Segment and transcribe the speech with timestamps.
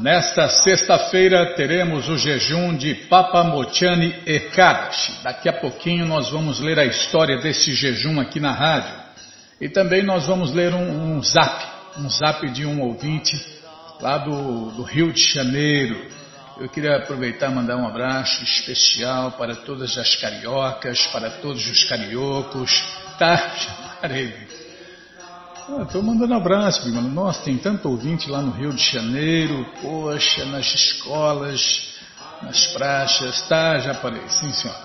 [0.00, 5.22] Nesta sexta-feira teremos o jejum de Papa Mochani Ekadashi.
[5.22, 8.92] Daqui a pouquinho nós vamos ler a história desse jejum aqui na rádio.
[9.60, 11.64] E também nós vamos ler um, um zap,
[11.96, 13.36] um zap de um ouvinte
[14.00, 16.10] lá do, do Rio de Janeiro.
[16.58, 21.84] Eu queria aproveitar e mandar um abraço especial para todas as cariocas, para todos os
[21.84, 22.82] cariocos.
[23.16, 23.54] Tá,
[24.02, 24.45] parei.
[25.68, 27.08] Estou ah, mandando abraço, mano.
[27.08, 31.92] Nossa, tem tanto ouvinte lá no Rio de Janeiro, poxa, nas escolas,
[32.40, 33.76] nas praças, tá?
[33.78, 34.76] Já parei, sim senhor.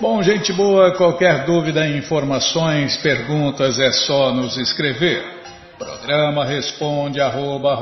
[0.00, 5.42] Bom, gente boa, qualquer dúvida, informações, perguntas, é só nos escrever.
[5.78, 7.78] Programa responde arroba,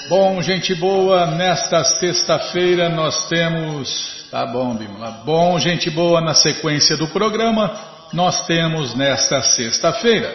[0.09, 4.25] Bom, gente boa, nesta sexta-feira nós temos.
[4.31, 5.23] Tá bom, Bimala.
[5.25, 7.75] Bom, gente boa, na sequência do programa,
[8.13, 10.33] nós temos nesta sexta-feira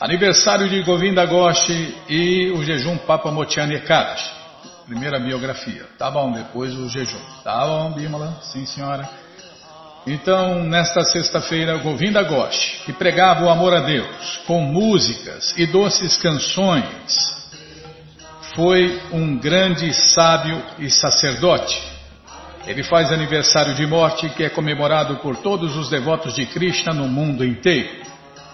[0.00, 1.70] aniversário de Govinda Ghosh
[2.08, 4.28] e o jejum Papa Motiani Ekadash.
[4.86, 5.86] Primeira biografia.
[5.96, 7.20] Tá bom, depois o jejum.
[7.44, 8.40] Tá bom, Bimala?
[8.42, 9.08] Sim, senhora.
[10.04, 16.16] Então, nesta sexta-feira, Govinda Ghosh, que pregava o amor a Deus com músicas e doces
[16.16, 17.45] canções
[18.56, 21.78] foi um grande sábio e sacerdote.
[22.66, 27.06] Ele faz aniversário de morte que é comemorado por todos os devotos de Krishna no
[27.06, 28.06] mundo inteiro.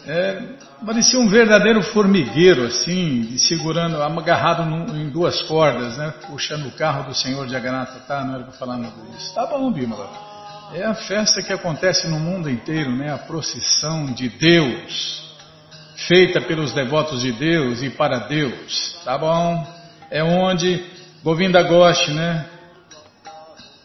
[0.06, 0.42] É,
[0.86, 6.14] parecia um verdadeiro formigueiro, assim, segurando, agarrado num, em duas cordas, né?
[6.28, 8.24] Puxando o carro do Senhor de Aganata, tá?
[8.24, 9.34] Não era para falar nada disso.
[9.34, 10.10] Tá bom, Bímola.
[10.74, 13.14] É a festa que acontece no mundo inteiro, né?
[13.14, 15.38] A procissão de Deus,
[15.96, 19.66] feita pelos devotos de Deus e para Deus, tá bom?
[20.10, 20.84] É onde
[21.24, 22.46] Govinda Ghosh, né?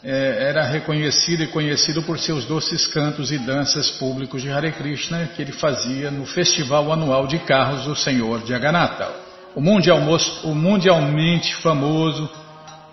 [0.02, 5.28] É, era reconhecido e conhecido por seus doces cantos e danças públicos de Hare Krishna
[5.34, 9.10] que ele fazia no Festival Anual de Carros do Senhor de Aganatha,
[9.54, 9.98] o, mundial,
[10.44, 12.30] o mundialmente famoso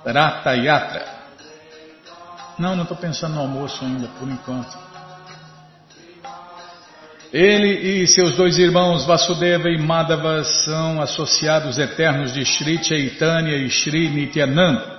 [0.06, 1.16] Ratha Yatra.
[2.58, 4.86] Não, não estou pensando no almoço ainda, por enquanto.
[7.34, 13.70] Ele e seus dois irmãos Vasudeva e Madhava são associados eternos de Sri Chaitanya e
[13.70, 14.95] Sri Nityananda.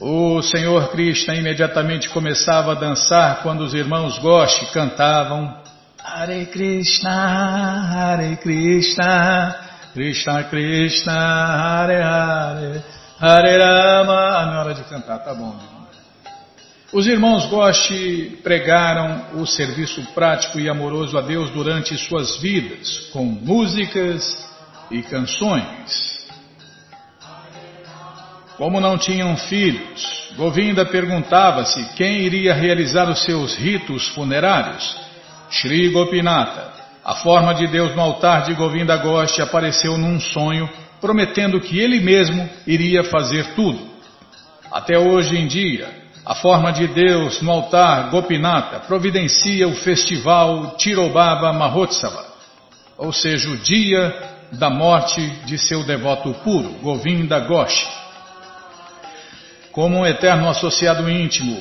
[0.00, 5.54] O Senhor Krishna imediatamente começava a dançar quando os irmãos Goshi cantavam
[6.02, 9.54] Hare Krishna, Hare Krishna,
[9.92, 12.82] Krishna Krishna, Hare Hare,
[13.20, 14.14] Hare Rama.
[14.14, 15.54] Ah, não é hora de cantar, tá bom.
[16.94, 23.22] Os irmãos Goshi pregaram o serviço prático e amoroso a Deus durante suas vidas, com
[23.26, 24.48] músicas
[24.90, 26.09] e canções.
[28.60, 34.98] Como não tinham filhos, Govinda perguntava-se quem iria realizar os seus ritos funerários.
[35.48, 36.70] Shri Gopinata,
[37.02, 40.68] a forma de Deus no altar de Govinda Ghosh apareceu num sonho,
[41.00, 43.80] prometendo que ele mesmo iria fazer tudo.
[44.70, 45.88] Até hoje em dia,
[46.26, 52.26] a forma de Deus no altar Gopinata providencia o festival Tirobaba Mahotsava,
[52.98, 54.14] ou seja, o dia
[54.52, 57.99] da morte de seu devoto puro, Govinda Ghosh
[59.80, 61.58] como um eterno associado íntimo.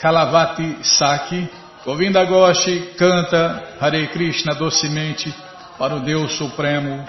[0.00, 1.48] Kalavati Saki,
[1.84, 5.32] Govinda Goshi canta Hare Krishna docemente
[5.78, 7.06] para o Deus Supremo,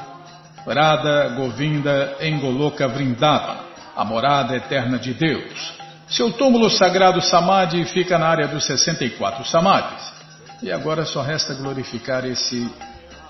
[0.68, 3.62] Radha Govinda Engoloka Vrindavana,
[3.96, 5.74] a morada eterna de Deus.
[6.08, 10.14] Seu túmulo sagrado Samadhi fica na área dos 64 Samadhis.
[10.62, 12.72] E agora só resta glorificar esse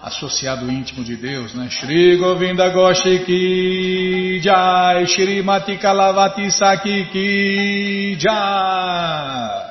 [0.03, 1.69] associado íntimo de Deus, né?
[1.69, 9.63] Shri Govinda Goshi Ki Jai, Shri Mati Kalavati Saki Ki Jai.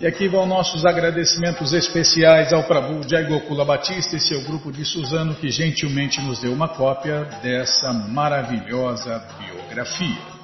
[0.00, 4.82] E aqui vão nossos agradecimentos especiais ao Prabhu Jai Gokula Batista e seu grupo de
[4.82, 10.34] Suzano que gentilmente nos deu uma cópia dessa maravilhosa biografia.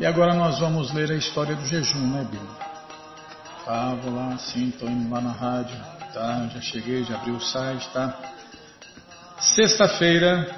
[0.00, 2.50] E agora nós vamos ler a história do jejum, né, Bíblia?
[3.64, 5.76] Ah, vou lá, sim, estou indo lá na rádio,
[6.14, 6.48] tá?
[6.54, 8.16] Já cheguei, já abri o site, tá?
[9.40, 10.48] Sexta-feira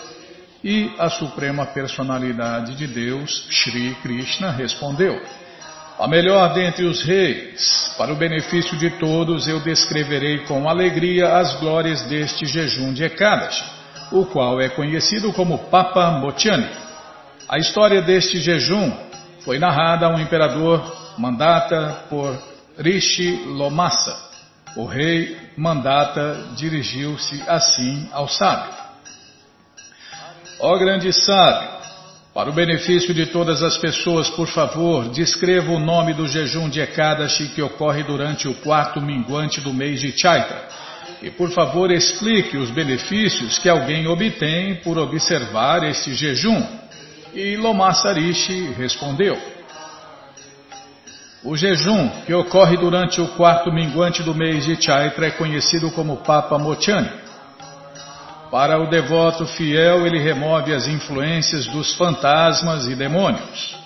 [0.63, 5.21] E a Suprema Personalidade de Deus, Sri Krishna, respondeu:
[5.99, 11.53] A melhor dentre os reis, para o benefício de todos, eu descreverei com alegria as
[11.59, 13.63] glórias deste jejum de Ekadashi,
[14.09, 16.69] o qual é conhecido como Papa Mochani.
[17.49, 18.91] A história deste jejum
[19.41, 20.81] foi narrada a um imperador
[21.17, 24.15] mandata por Rishi Lomassa.
[24.75, 28.73] O rei mandata dirigiu-se assim ao sábio.
[30.59, 31.69] Ó grande sábio,
[32.33, 36.81] para o benefício de todas as pessoas, por favor, descreva o nome do jejum de
[36.81, 40.67] Ekadashi que ocorre durante o quarto minguante do mês de Chaitra.
[41.21, 46.61] E por favor, explique os benefícios que alguém obtém por observar este jejum.
[47.33, 49.54] E Lomasarishi respondeu:
[51.45, 56.17] O jejum que ocorre durante o quarto minguante do mês de Chaitra é conhecido como
[56.17, 57.07] Papa Mochani.
[58.49, 63.77] Para o devoto fiel, ele remove as influências dos fantasmas e demônios.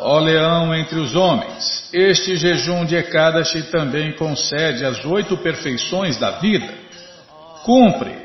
[0.00, 6.32] Ó leão entre os homens, este jejum de Ekadashi também concede as oito perfeições da
[6.32, 6.68] vida.
[7.62, 8.24] Cumpre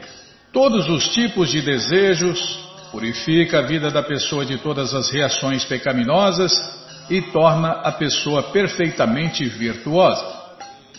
[0.51, 2.59] todos os tipos de desejos,
[2.91, 9.45] purifica a vida da pessoa de todas as reações pecaminosas e torna a pessoa perfeitamente
[9.45, 10.37] virtuosa.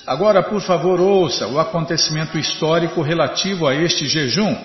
[0.06, 4.56] Agora, por favor, ouça o acontecimento histórico relativo a este jejum.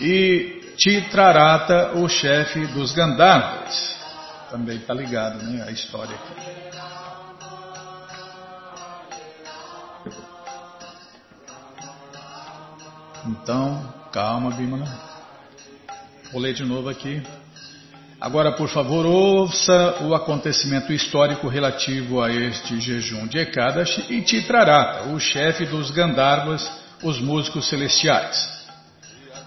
[0.00, 3.96] E Titrarata, o chefe dos Gandharvas.
[4.50, 6.72] Também está ligado né, a história aqui.
[13.26, 14.86] Então, calma, Bimala.
[16.32, 17.22] Vou ler de novo aqui.
[18.22, 25.08] Agora, por favor, ouça o acontecimento histórico relativo a este jejum de Ekadashi e Titrarata,
[25.08, 26.70] o chefe dos Gandharvas,
[27.02, 28.62] os músicos celestiais.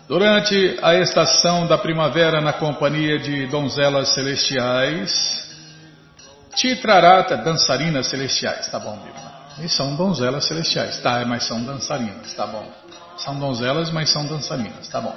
[0.10, 5.55] Durante a estação da primavera na companhia de donzelas celestiais,
[6.53, 9.36] Titrarata, dançarinas celestiais, tá bom, Bíblia?
[9.63, 12.70] E são donzelas celestiais, tá, mas são dançarinas, tá bom.
[13.15, 15.15] São donzelas, mas são dançarinas, tá bom.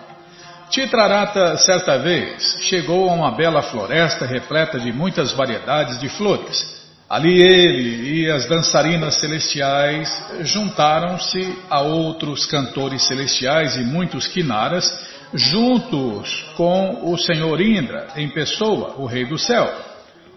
[0.70, 6.78] Titrarata, certa vez, chegou a uma bela floresta repleta de muitas variedades de flores.
[7.08, 10.10] Ali ele e as dançarinas celestiais
[10.40, 18.94] juntaram-se a outros cantores celestiais e muitos quinaras, juntos com o senhor Indra, em pessoa,
[18.98, 19.72] o rei do céu,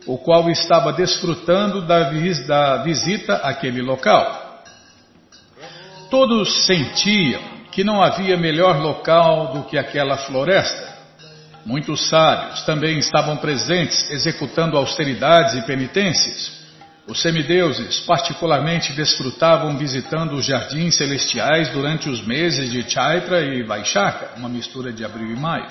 [0.07, 4.63] o qual estava desfrutando da, visita àquele local.
[6.09, 10.91] Todos sentiam que não havia melhor local do que aquela floresta.
[11.65, 16.59] Muitos sábios também estavam presentes executando austeridades e penitências.
[17.07, 24.37] Os semideuses particularmente desfrutavam visitando os jardins celestiais durante os meses de Chaitra e Vaishaka,
[24.37, 25.67] uma mistura de abril e maio.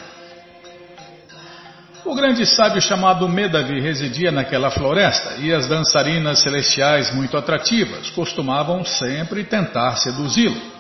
[2.05, 8.85] O grande sábio chamado Medavi residia naquela floresta e as dançarinas celestiais muito atrativas costumavam
[8.85, 10.80] sempre tentar seduzi-lo.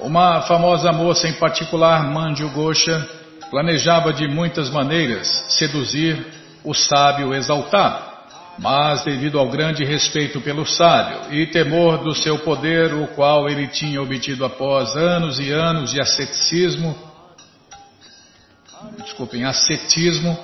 [0.00, 3.08] Uma famosa moça em particular, Manju Gosha,
[3.50, 6.26] planejava de muitas maneiras seduzir
[6.64, 8.02] o sábio exaltado,
[8.58, 13.68] mas devido ao grande respeito pelo sábio e temor do seu poder, o qual ele
[13.68, 16.96] tinha obtido após anos e anos de asceticismo,
[19.04, 20.38] desculpem, ascetismo,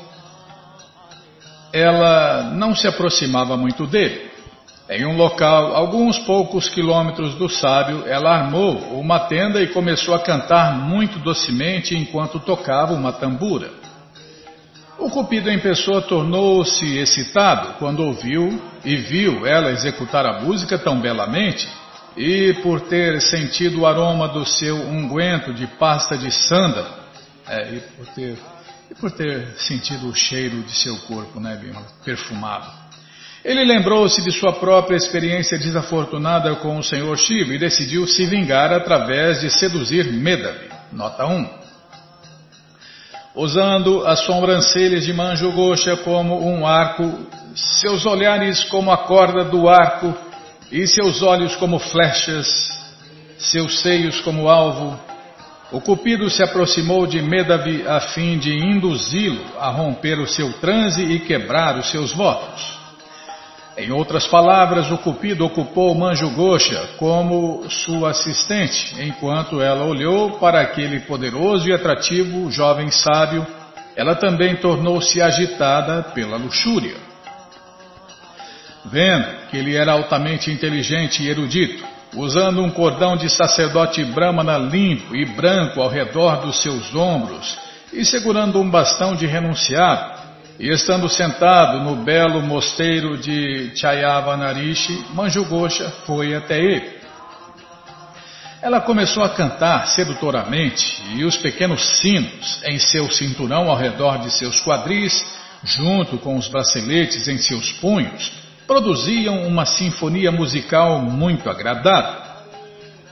[1.73, 4.28] ela não se aproximava muito dele.
[4.91, 10.21] Em um local, alguns poucos quilômetros do sábio, ela armou uma tenda e começou a
[10.21, 13.71] cantar muito docemente enquanto tocava uma tambura.
[14.99, 20.99] O cupido em pessoa tornou-se excitado quando ouviu e viu ela executar a música tão
[20.99, 21.69] belamente,
[22.17, 26.89] e por ter sentido o aroma do seu unguento de pasta de sândalo,
[27.47, 28.39] é, e, por ter,
[28.91, 32.88] e por ter sentido o cheiro de seu corpo, né, bem, perfumado.
[33.49, 38.71] Ele lembrou-se de sua própria experiência desafortunada com o Senhor Shiva e decidiu se vingar
[38.75, 40.69] através de seduzir Medavi.
[40.93, 41.49] Nota 1.
[43.35, 47.11] Usando as sobrancelhas de Manju Gosha como um arco,
[47.81, 50.15] seus olhares como a corda do arco
[50.71, 52.47] e seus olhos como flechas,
[53.39, 55.01] seus seios como alvo,
[55.73, 61.03] o Cupido se aproximou de Medavi a fim de induzi-lo a romper o seu transe
[61.03, 62.78] e quebrar os seus votos.
[63.79, 70.61] Em outras palavras, o Cupido ocupou Manju Gosha como sua assistente, enquanto ela olhou para
[70.61, 73.47] aquele poderoso e atrativo jovem sábio,
[73.95, 76.97] ela também tornou-se agitada pela luxúria.
[78.87, 81.85] Vendo que ele era altamente inteligente e erudito,
[82.17, 87.57] usando um cordão de sacerdote brahmana limpo e branco ao redor dos seus ombros
[87.93, 90.18] e segurando um bastão de renunciado,
[90.59, 96.99] e estando sentado no belo mosteiro de Chayavanarishi, Manjugosha foi até ele.
[98.61, 104.33] Ela começou a cantar sedutoramente e os pequenos sinos em seu cinturão ao redor de
[104.33, 105.25] seus quadris,
[105.63, 108.33] junto com os braceletes em seus punhos,
[108.67, 112.21] produziam uma sinfonia musical muito agradável.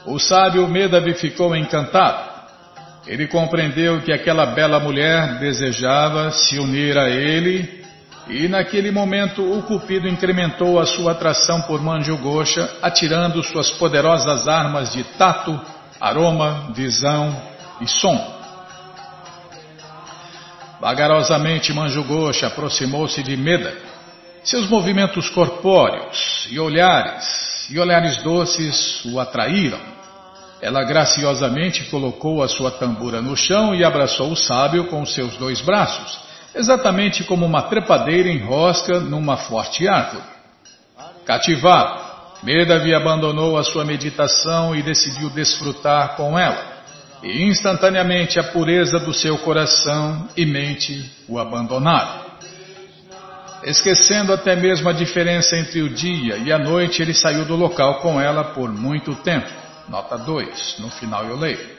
[0.04, 2.35] O sábio Medavi ficou encantado.
[3.06, 7.84] Ele compreendeu que aquela bela mulher desejava se unir a ele
[8.28, 14.48] e naquele momento o Cupido incrementou a sua atração por Manju Gosha, atirando suas poderosas
[14.48, 15.60] armas de tato,
[16.00, 17.40] aroma, visão
[17.80, 18.34] e som.
[20.80, 23.86] Vagarosamente Manju Gosha aproximou-se de Meda
[24.42, 29.95] seus movimentos corpóreos e olhares, e olhares doces o atraíram.
[30.60, 35.60] Ela graciosamente colocou a sua tambura no chão e abraçou o sábio com seus dois
[35.60, 36.18] braços,
[36.54, 40.24] exatamente como uma trepadeira enrosca numa forte árvore.
[41.26, 42.00] Cativado,
[42.42, 46.76] Medavi abandonou a sua meditação e decidiu desfrutar com ela,
[47.22, 52.24] e instantaneamente a pureza do seu coração e mente o abandonaram.
[53.64, 57.96] Esquecendo até mesmo a diferença entre o dia e a noite, ele saiu do local
[57.96, 59.65] com ela por muito tempo.
[59.88, 61.76] Nota 2, no final eu leio.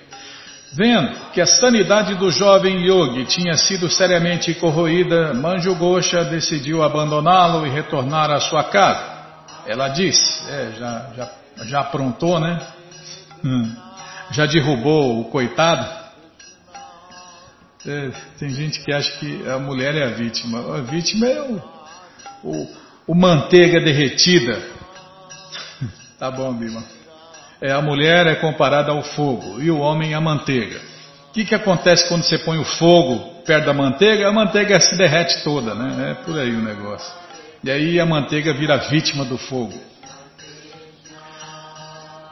[0.74, 7.66] Vendo que a sanidade do jovem yogi tinha sido seriamente corroída, Manju Gosha decidiu abandoná-lo
[7.66, 9.18] e retornar à sua casa.
[9.66, 11.32] Ela disse, é, já, já,
[11.66, 12.60] já aprontou, né?
[13.44, 13.76] Hum,
[14.32, 16.08] já derrubou o coitado.
[17.86, 20.78] É, tem gente que acha que a mulher é a vítima.
[20.78, 21.62] A vítima é o,
[22.44, 22.76] o,
[23.08, 24.62] o manteiga derretida.
[26.20, 26.97] tá bom, Bima.
[27.62, 30.80] É, a mulher é comparada ao fogo e o homem à manteiga.
[31.30, 34.28] O que, que acontece quando você põe o fogo perto da manteiga?
[34.28, 36.12] A manteiga se derrete toda, né?
[36.12, 37.12] É por aí o negócio.
[37.64, 39.74] E aí a manteiga vira vítima do fogo.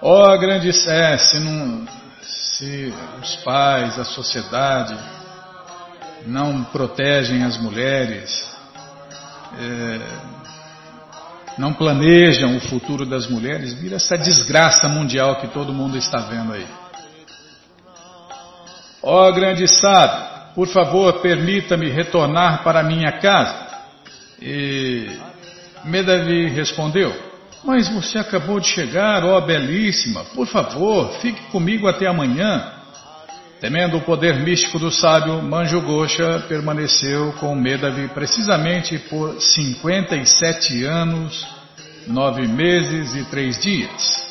[0.02, 1.88] Ó oh, grande é, se, não,
[2.22, 4.96] se os pais, a sociedade
[6.28, 8.56] não protegem as mulheres,
[9.60, 10.35] é,
[11.58, 16.54] não planejam o futuro das mulheres, vira essa desgraça mundial que todo mundo está vendo
[16.54, 16.66] aí.
[19.02, 23.68] Ó oh, grande sábio, por favor, permita-me retornar para minha casa.
[24.42, 25.08] E
[25.86, 27.14] Medavi respondeu:
[27.64, 32.75] Mas você acabou de chegar, ó oh, belíssima, por favor, fique comigo até amanhã.
[33.60, 41.48] Temendo o poder místico do sábio, Manju Gosha permaneceu com Medavi precisamente por 57 anos,
[42.06, 44.26] nove meses e três dias.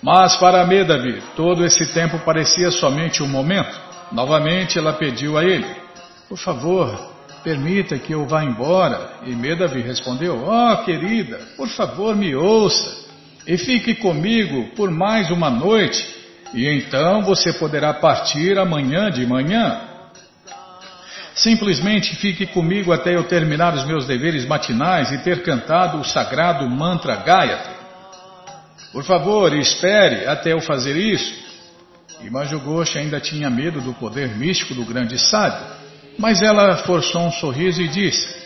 [0.00, 3.76] Mas para Medavi, todo esse tempo parecia somente um momento.
[4.12, 5.66] Novamente ela pediu a ele:
[6.28, 7.12] por favor,
[7.42, 9.14] permita que eu vá embora.
[9.26, 13.02] E Medavi respondeu: Oh, querida, por favor, me ouça
[13.46, 16.21] e fique comigo por mais uma noite,
[16.54, 19.80] e então você poderá partir amanhã de manhã.
[21.34, 26.68] Simplesmente fique comigo até eu terminar os meus deveres matinais e ter cantado o sagrado
[26.68, 27.72] mantra Gayatri.
[28.92, 31.42] Por favor, espere até eu fazer isso.
[32.20, 35.66] E Manjugoshi ainda tinha medo do poder místico do grande sábio,
[36.18, 38.42] mas ela forçou um sorriso e disse: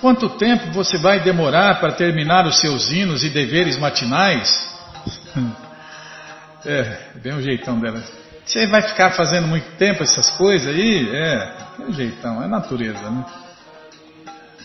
[0.00, 4.48] Quanto tempo você vai demorar para terminar os seus hinos e deveres matinais?
[6.64, 8.02] é, bem o jeitão dela.
[8.44, 11.08] Você vai ficar fazendo muito tempo essas coisas aí?
[11.14, 13.24] É, é um jeitão, é natureza, né?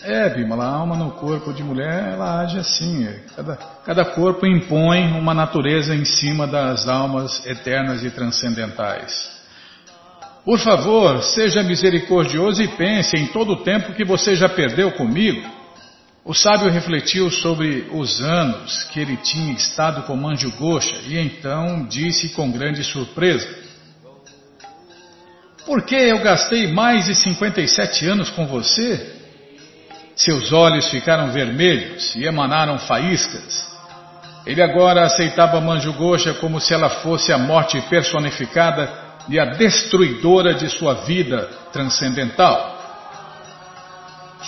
[0.02, 3.06] É, Bimala, a alma no corpo de mulher, ela age assim.
[3.06, 3.20] É.
[3.34, 9.32] Cada, cada corpo impõe uma natureza em cima das almas eternas e transcendentais.
[10.44, 15.42] Por favor, seja misericordioso e pense em todo o tempo que você já perdeu comigo.
[16.24, 21.84] O sábio refletiu sobre os anos que ele tinha estado com Manju Gosha e então
[21.86, 23.46] disse com grande surpresa:
[25.66, 29.14] por que eu gastei mais de 57 anos com você?
[30.14, 33.72] Seus olhos ficaram vermelhos e emanaram faíscas.
[34.44, 38.92] Ele agora aceitava Manjugosha como se ela fosse a morte personificada
[39.26, 42.73] e a destruidora de sua vida transcendental.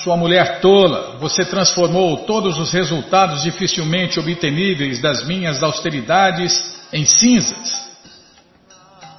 [0.03, 7.87] Sua mulher tola, você transformou todos os resultados dificilmente obteníveis das minhas austeridades em cinzas.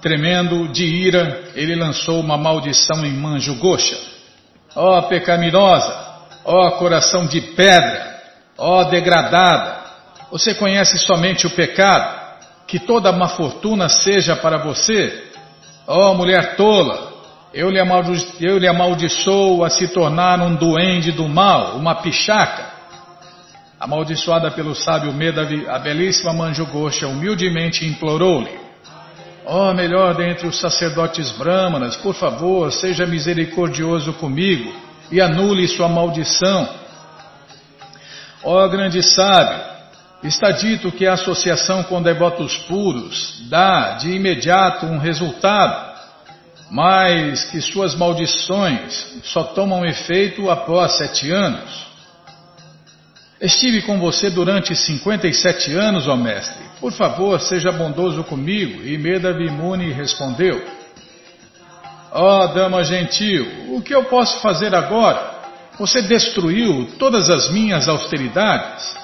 [0.02, 3.98] Tremendo de ira, ele lançou uma maldição em Manjo Gosha.
[4.76, 6.08] Ó oh, pecaminosa,
[6.46, 8.22] ó oh, coração de pedra,
[8.58, 9.84] ó oh, degradada,
[10.32, 12.28] você conhece somente o pecado,
[12.68, 15.32] que toda má fortuna seja para você.
[15.88, 17.17] Ó mulher tola,
[17.58, 17.80] eu lhe,
[18.40, 22.68] eu lhe amaldiçoo a se tornar um duende do mal, uma pichaca.
[23.80, 28.60] Amaldiçoada pelo sábio Medavi, a belíssima Manju Gosha humildemente implorou-lhe.
[29.44, 34.72] Ó oh, melhor dentre os sacerdotes brâmanas, por favor, seja misericordioso comigo
[35.12, 36.70] e anule sua maldição.
[38.44, 39.64] Ó oh, grande sábio,
[40.22, 45.87] está dito que a associação com devotos puros dá de imediato um resultado,
[46.70, 51.88] mas que suas maldições só tomam efeito após sete anos.
[53.40, 56.58] Estive com você durante 57 anos, ó mestre.
[56.80, 58.84] Por favor, seja bondoso comigo.
[58.84, 60.66] E Medavimuni respondeu:
[62.12, 65.38] Ó oh, dama gentil, o que eu posso fazer agora?
[65.78, 68.96] Você destruiu todas as minhas austeridades.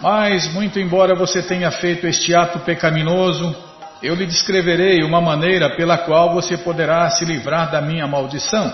[0.00, 3.56] Mas, muito embora você tenha feito este ato pecaminoso,
[4.02, 8.72] eu lhe descreverei uma maneira pela qual você poderá se livrar da minha maldição.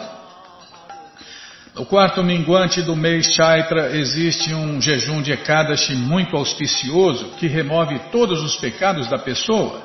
[1.74, 7.98] No quarto minguante do mês Chaitra existe um jejum de Ekadashi muito auspicioso que remove
[8.11, 9.80] todos os pecados da pessoa.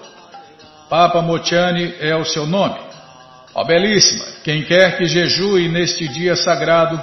[0.89, 2.77] Papa Mochani é o seu nome.
[3.53, 7.01] Ó belíssima, quem quer que jejue neste dia sagrado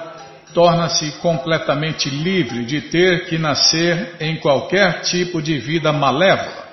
[0.53, 6.63] torna-se completamente livre de ter que nascer em qualquer tipo de vida malévola.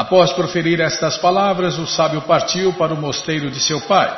[0.00, 4.10] Após proferir estas palavras, o sábio partiu para o mosteiro de seu pai.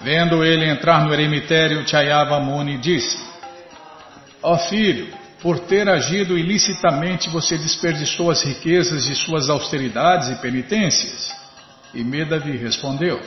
[0.00, 3.16] Vendo ele entrar no eremitério, Chayava Muni disse:
[4.42, 5.06] Ó oh filho,
[5.40, 11.32] por ter agido ilicitamente você desperdiçou as riquezas de suas austeridades e penitências.
[11.94, 13.20] E Medavi respondeu: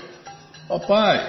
[0.67, 1.25] Ó oh pai,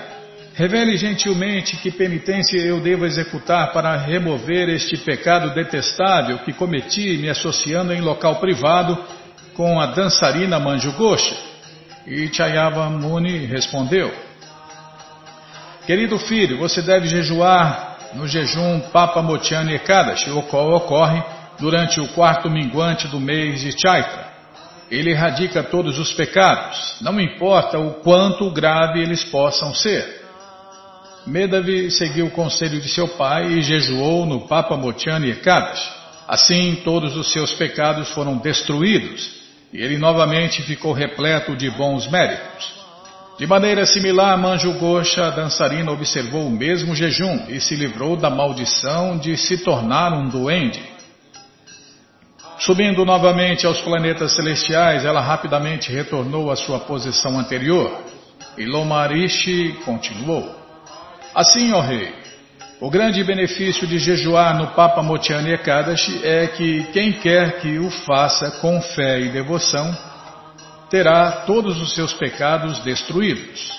[0.55, 7.29] revele gentilmente que penitência eu devo executar para remover este pecado detestável que cometi me
[7.29, 8.99] associando em local privado
[9.55, 11.37] com a dançarina Manju Gosha.
[12.07, 14.13] E Chayava Muni respondeu:
[15.87, 21.23] Querido filho, você deve jejuar no jejum Papa Motiana Ekadashi, o qual ocorre
[21.59, 24.31] durante o quarto minguante do mês de Chaitra.
[24.91, 30.21] Ele erradica todos os pecados, não importa o quanto grave eles possam ser.
[31.27, 35.93] Medavi seguiu o conselho de seu pai e jejuou no Papa Motiana Ekadashi.
[36.27, 39.40] Assim, todos os seus pecados foram destruídos
[39.73, 42.81] e ele novamente ficou repleto de bons méritos.
[43.39, 49.17] De maneira similar, Manju Gosha, dançarina, observou o mesmo jejum e se livrou da maldição
[49.17, 50.83] de se tornar um duende.
[52.59, 58.05] Subindo novamente aos planetas celestiais, ela rapidamente retornou à sua posição anterior.
[58.59, 60.55] E Lomarishi continuou.
[61.35, 62.13] Assim, ó rei,
[62.81, 67.91] o grande benefício de jejuar no Papa Motiani Ekadashi é que quem quer que o
[67.91, 69.95] faça com fé e devoção
[70.89, 73.79] terá todos os seus pecados destruídos.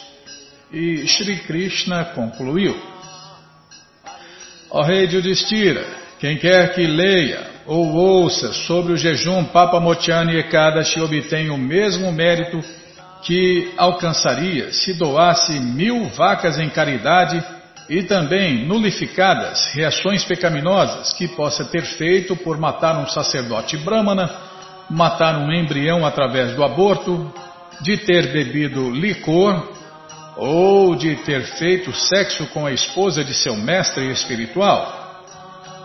[0.71, 2.79] E Shri Krishna concluiu:
[4.69, 5.83] Ó rei Yudhishthira,
[6.19, 12.11] quem quer que leia ou ouça sobre o jejum Papa Mochani Ekadashi obtém o mesmo
[12.11, 12.63] mérito
[13.23, 17.43] que alcançaria se doasse mil vacas em caridade
[17.91, 24.31] e também nulificadas reações pecaminosas que possa ter feito por matar um sacerdote brahmana,
[24.89, 27.29] matar um embrião através do aborto,
[27.81, 29.73] de ter bebido licor
[30.37, 35.25] ou de ter feito sexo com a esposa de seu mestre espiritual.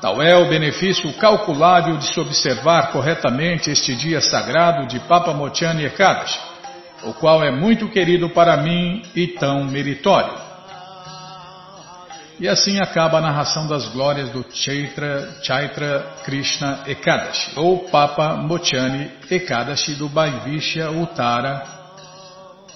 [0.00, 5.84] Tal é o benefício calculável de se observar corretamente este dia sagrado de Papa Mochani
[5.84, 6.38] Ekadashi,
[7.02, 10.45] o qual é muito querido para mim e tão meritório.
[12.38, 19.10] E assim acaba a narração das glórias do Chaitra, Chaitra Krishna Ekadashi, ou Papa Mochani
[19.30, 21.62] Ekadashi do Vaivishya Uttara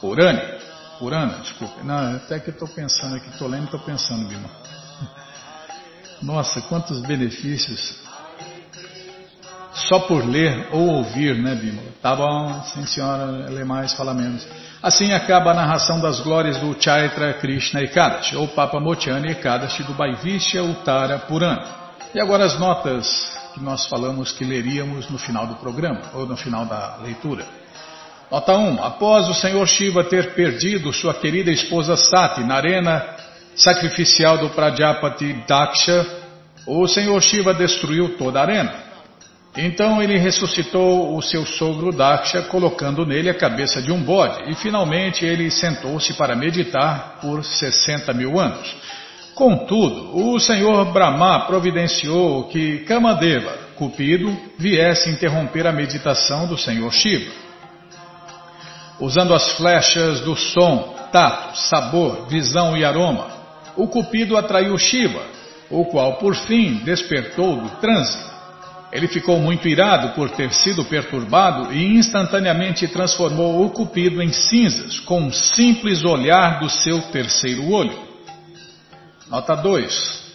[0.01, 0.41] Purani.
[0.99, 1.83] Purana, desculpe.
[1.85, 4.49] Não, até que eu estou pensando aqui, estou lendo e estou pensando, Bima.
[6.23, 7.99] Nossa, quantos benefícios.
[9.73, 11.83] Só por ler ou ouvir, né, Bima?
[12.03, 14.47] Tá bom, sim senhora, lê mais, fala menos.
[14.83, 19.93] Assim acaba a narração das glórias do Chaitra Krishna Ekadashi, ou Papa Mochani Ekadashi do
[19.93, 21.67] Vaivishya Uttara Purana.
[22.15, 26.35] E agora as notas que nós falamos que leríamos no final do programa, ou no
[26.35, 27.45] final da leitura.
[28.31, 28.83] Nota 1.
[28.83, 33.05] Após o Senhor Shiva ter perdido sua querida esposa Sati na arena
[33.55, 36.07] sacrificial do Prajapati Daksha,
[36.67, 38.90] o Senhor Shiva destruiu toda a arena.
[39.57, 44.55] Então ele ressuscitou o seu sogro Daksha, colocando nele a cabeça de um bode, e
[44.55, 48.77] finalmente ele sentou-se para meditar por 60 mil anos.
[49.35, 57.33] Contudo, o senhor Brahma providenciou que Kamadeva, Cupido, viesse interromper a meditação do senhor Shiva.
[59.01, 63.27] Usando as flechas do som, tato, sabor, visão e aroma,
[63.77, 65.23] o Cupido atraiu Shiva,
[65.71, 68.30] o qual por fim despertou do transe
[68.93, 74.99] ele ficou muito irado por ter sido perturbado e instantaneamente transformou o cupido em cinzas
[75.01, 77.97] com um simples olhar do seu terceiro olho.
[79.29, 80.31] Nota 2.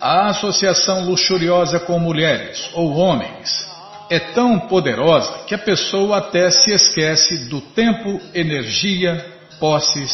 [0.00, 3.68] A associação luxuriosa com mulheres ou homens
[4.08, 9.24] é tão poderosa que a pessoa até se esquece do tempo, energia,
[9.60, 10.10] posses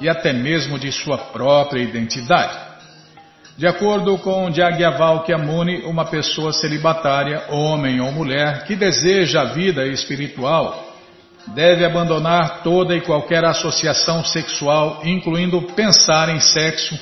[0.00, 2.65] e até mesmo de sua própria identidade.
[3.56, 9.86] De acordo com Jagyavalkya Muni, uma pessoa celibatária, homem ou mulher, que deseja a vida
[9.86, 10.92] espiritual,
[11.54, 16.98] deve abandonar toda e qualquer associação sexual, incluindo pensar em sexo,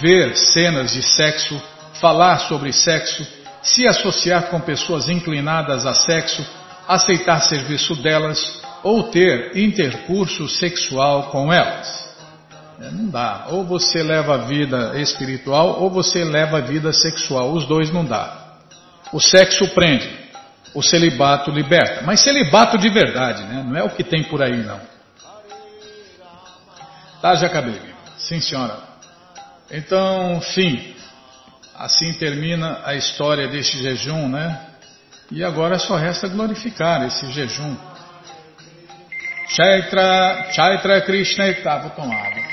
[0.00, 1.62] ver cenas de sexo,
[2.00, 3.24] falar sobre sexo,
[3.62, 6.44] se associar com pessoas inclinadas a sexo,
[6.88, 12.01] aceitar serviço delas ou ter intercurso sexual com elas.
[12.80, 13.46] É, não dá.
[13.50, 17.52] Ou você leva a vida espiritual ou você leva a vida sexual.
[17.52, 18.56] Os dois não dá.
[19.12, 20.08] O sexo prende,
[20.74, 22.02] o celibato liberta.
[22.04, 23.62] Mas celibato de verdade, né?
[23.66, 24.80] Não é o que tem por aí, não.
[27.20, 27.78] Tá, já acabei.
[28.16, 28.78] Sim, senhora.
[29.70, 30.94] Então, fim.
[31.76, 34.66] Assim termina a história deste jejum, né?
[35.30, 37.76] E agora só resta glorificar esse jejum.
[39.48, 42.51] Chaitra, Chaitra Krishna, tá, vou tomar água.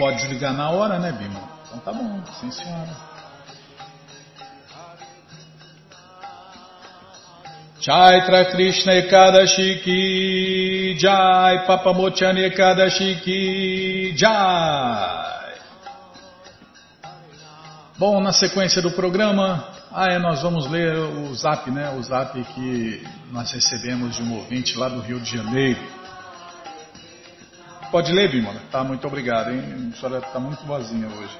[0.00, 1.42] Pode desligar na hora, né, Bima?
[1.66, 3.10] Então tá bom, sim senhora.
[7.78, 15.20] Chaitra Krishna Ekadashi Ki Jai Papamochani Ekadashi Ki Jai
[17.98, 21.90] Bom, na sequência do programa, ah, é, nós vamos ler o zap, né?
[21.90, 25.99] O zap que nós recebemos de um ouvinte lá do Rio de Janeiro.
[27.90, 28.60] Pode ler, Bimona?
[28.70, 29.92] Tá, muito obrigado, hein?
[29.92, 31.36] A senhora está muito boazinha hoje.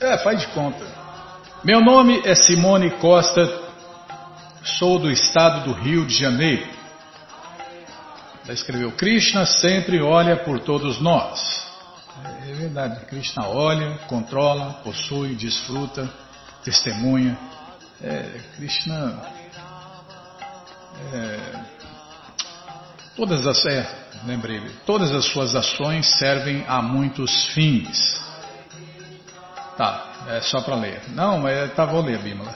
[0.00, 0.82] É, faz de conta.
[1.62, 3.46] Meu nome é Simone Costa,
[4.64, 6.66] sou do estado do Rio de Janeiro.
[8.44, 11.62] Ela escreveu: Krishna sempre olha por todos nós.
[12.48, 16.08] É verdade, Krishna olha, controla, possui, desfruta,
[16.64, 17.38] testemunha.
[18.02, 19.20] É, Krishna.
[21.12, 21.60] É,
[23.14, 23.66] todas as.
[23.66, 28.20] É, lembrei, todas as suas ações servem a muitos fins.
[29.76, 31.00] Tá, é só para ler.
[31.08, 32.54] Não, mas tá, vou ler, Bimala.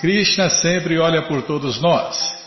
[0.00, 2.38] Krishna sempre olha por todos nós.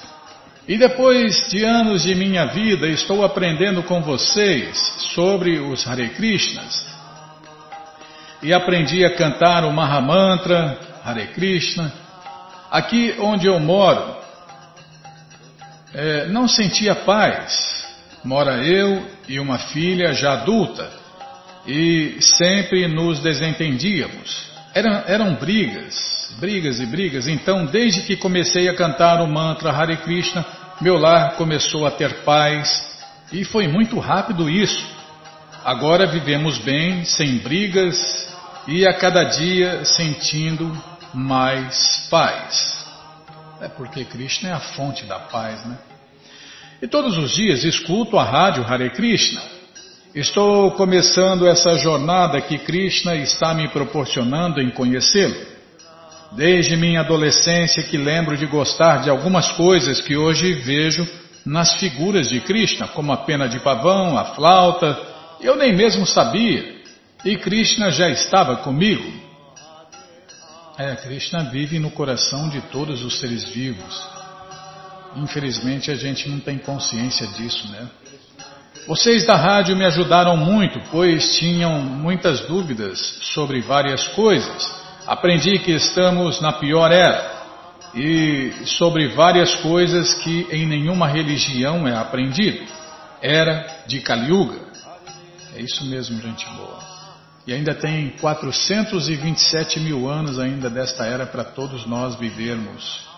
[0.67, 4.78] E depois de anos de minha vida, estou aprendendo com vocês
[5.13, 6.86] sobre os Hare Krishnas.
[8.41, 11.91] E aprendi a cantar o Mahamantra, Hare Krishna,
[12.73, 14.15] Aqui onde eu moro,
[15.93, 17.83] é, não sentia paz.
[18.24, 20.90] Mora eu e uma filha já adulta
[21.68, 24.48] e sempre nos desentendíamos.
[24.74, 27.28] Eram, eram brigas, brigas e brigas.
[27.28, 30.46] Então, desde que comecei a cantar o mantra Hare Krishna,
[30.80, 32.90] meu lar começou a ter paz
[33.32, 34.88] e foi muito rápido isso.
[35.66, 38.34] Agora vivemos bem, sem brigas
[38.68, 40.72] e a cada dia sentindo
[41.14, 42.86] mais paz.
[43.62, 45.78] É porque Krishna é a fonte da paz, né?
[46.84, 49.41] E todos os dias escuto a rádio Hare Krishna.
[50.13, 55.34] Estou começando essa jornada que Krishna está me proporcionando em conhecê-lo.
[56.34, 61.08] Desde minha adolescência que lembro de gostar de algumas coisas que hoje vejo
[61.46, 65.00] nas figuras de Krishna, como a pena de pavão, a flauta,
[65.39, 66.82] eu nem mesmo sabia.
[67.24, 69.10] E Krishna já estava comigo.
[70.78, 74.12] É, Krishna vive no coração de todos os seres vivos.
[75.17, 77.88] Infelizmente a gente não tem consciência disso, né?
[78.88, 82.99] Vocês da rádio me ajudaram muito, pois tinham muitas dúvidas
[83.34, 84.84] sobre várias coisas.
[85.08, 87.32] Aprendi que estamos na pior era
[87.95, 92.65] e sobre várias coisas que em nenhuma religião é aprendido.
[93.21, 94.60] Era de Kali Yuga.
[95.56, 96.80] É isso mesmo, gente boa.
[97.45, 103.12] E ainda tem 427 mil anos ainda desta era para todos nós vivermos.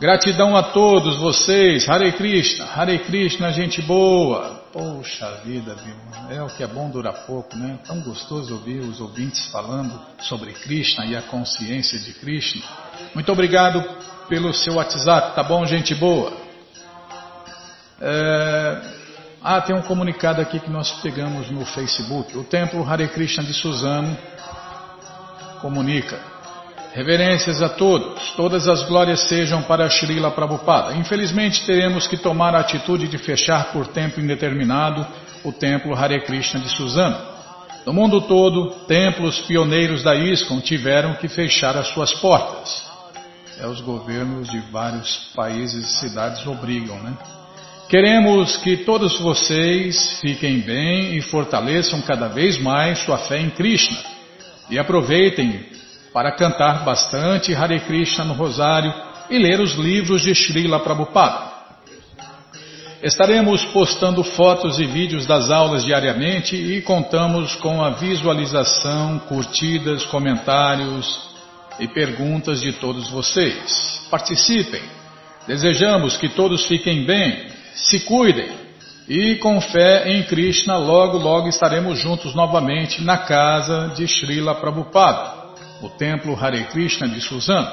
[0.00, 1.86] Gratidão a todos vocês.
[1.86, 4.64] Hare Krishna, Hare Krishna, gente boa.
[4.72, 5.94] Poxa vida, viu?
[6.30, 7.78] É o que é bom dura pouco, né?
[7.86, 12.62] Tão gostoso ouvir os ouvintes falando sobre Krishna e a consciência de Krishna.
[13.14, 13.84] Muito obrigado
[14.26, 16.32] pelo seu WhatsApp, tá bom, gente boa?
[18.00, 18.80] É...
[19.42, 22.38] Ah, tem um comunicado aqui que nós pegamos no Facebook.
[22.38, 24.16] O Templo Hare Krishna de Suzano
[25.60, 26.39] comunica.
[26.92, 30.94] Reverências a todos, todas as glórias sejam para Srila Prabhupada.
[30.96, 35.06] Infelizmente teremos que tomar a atitude de fechar por tempo indeterminado
[35.44, 37.16] o templo Hare Krishna de Suzano.
[37.86, 42.90] No mundo todo, templos pioneiros da ISKCON tiveram que fechar as suas portas.
[43.60, 47.16] É, os governos de vários países e cidades obrigam, né?
[47.88, 53.98] Queremos que todos vocês fiquem bem e fortaleçam cada vez mais sua fé em Krishna.
[54.68, 55.66] E aproveitem
[56.12, 58.92] para cantar bastante Hare Krishna no Rosário
[59.28, 61.50] e ler os livros de Srila Prabhupada.
[63.02, 71.30] Estaremos postando fotos e vídeos das aulas diariamente e contamos com a visualização, curtidas, comentários
[71.78, 74.06] e perguntas de todos vocês.
[74.10, 74.82] Participem!
[75.46, 78.50] Desejamos que todos fiquem bem, se cuidem
[79.08, 85.39] e com fé em Krishna logo logo estaremos juntos novamente na casa de Srila Prabhupada
[85.80, 87.70] o templo Hare Krishna de Suzano.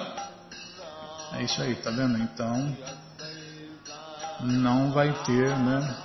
[1.33, 2.17] É isso aí, tá vendo?
[2.17, 2.75] Então,
[4.41, 5.95] não vai ter, né?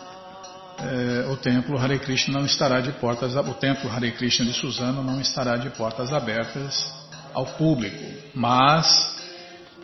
[0.78, 5.02] É, o templo Hare Krishna não estará de portas, o templo Hare Krishna de Suzano
[5.02, 6.92] não estará de portas abertas
[7.32, 8.02] ao público,
[8.34, 9.16] mas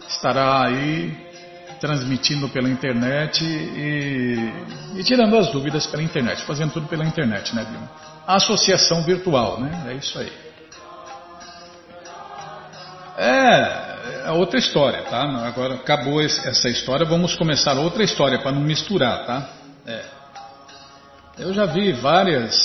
[0.08, 1.28] estará aí
[1.80, 4.52] transmitindo pela internet e,
[4.96, 7.88] e, tirando as dúvidas pela internet, fazendo tudo pela internet, né, Vilma?
[8.26, 9.84] A associação virtual, né?
[9.88, 10.47] É isso aí.
[13.18, 15.22] É, é outra história, tá?
[15.44, 19.48] Agora acabou essa história, vamos começar outra história para não misturar, tá?
[19.84, 20.04] É.
[21.36, 22.56] Eu já vi várias,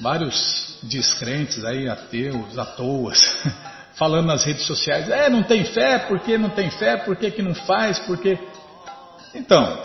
[0.00, 2.66] vários descrentes aí, ateus, à
[3.94, 7.30] falando nas redes sociais, é, não tem fé, por que não tem fé, por que,
[7.30, 8.36] que não faz, por que...
[9.34, 9.82] Então,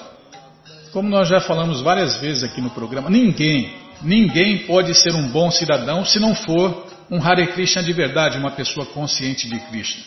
[0.92, 5.52] como nós já falamos várias vezes aqui no programa, ninguém, ninguém pode ser um bom
[5.52, 10.02] cidadão se não for um Hare Krishna de verdade, uma pessoa consciente de Krishna.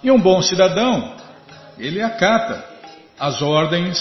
[0.00, 1.16] E um bom cidadão,
[1.76, 2.64] ele acata
[3.18, 3.98] as ordens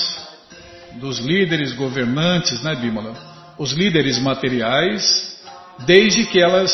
[0.93, 3.15] dos líderes governantes, né, Bímola?
[3.58, 5.41] Os líderes materiais,
[5.79, 6.71] desde que elas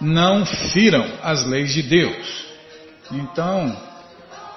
[0.00, 2.46] não firam as leis de Deus.
[3.12, 3.76] Então,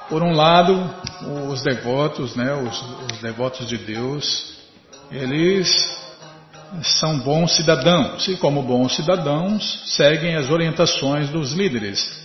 [0.09, 0.91] por um lado,
[1.51, 4.55] os devotos, né, os, os devotos de Deus,
[5.11, 5.98] eles
[6.83, 12.19] são bons cidadãos e, como bons cidadãos, seguem as orientações dos líderes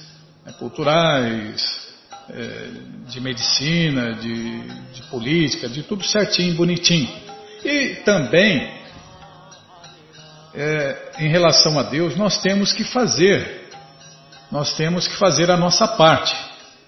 [0.45, 1.85] né, culturais,
[2.31, 2.69] é,
[3.09, 4.61] de medicina, de,
[4.93, 7.09] de política, de tudo certinho, bonitinho.
[7.65, 8.71] E também,
[10.55, 13.69] é, em relação a Deus, nós temos que fazer,
[14.51, 16.35] nós temos que fazer a nossa parte.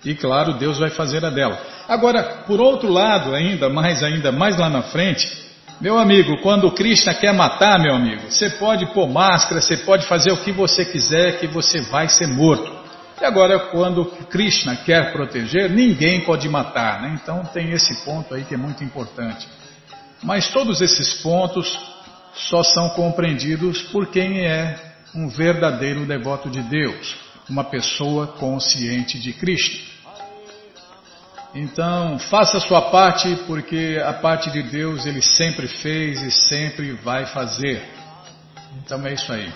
[0.05, 1.59] E claro, Deus vai fazer a dela.
[1.89, 5.46] Agora, por outro lado, ainda mais, ainda mais lá na frente,
[5.81, 10.33] meu amigo, quando Krishna quer matar, meu amigo, você pode pôr máscara, você pode fazer
[10.33, 12.75] o que você quiser, que você vai ser morto.
[13.21, 17.19] E agora, quando Krishna quer proteger, ninguém pode matar, né?
[17.23, 19.47] Então tem esse ponto aí que é muito importante.
[20.23, 21.79] Mas todos esses pontos
[22.35, 24.79] só são compreendidos por quem é
[25.15, 27.17] um verdadeiro devoto de Deus,
[27.49, 29.96] uma pessoa consciente de Krishna.
[31.59, 36.93] Então, faça a sua parte, porque a parte de Deus ele sempre fez e sempre
[36.93, 37.83] vai fazer.
[38.85, 39.51] Então é isso aí.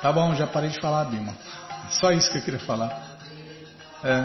[0.00, 1.36] Tá bom, já parei de falar, Bima.
[1.90, 3.18] Só isso que eu queria falar.
[4.02, 4.24] É.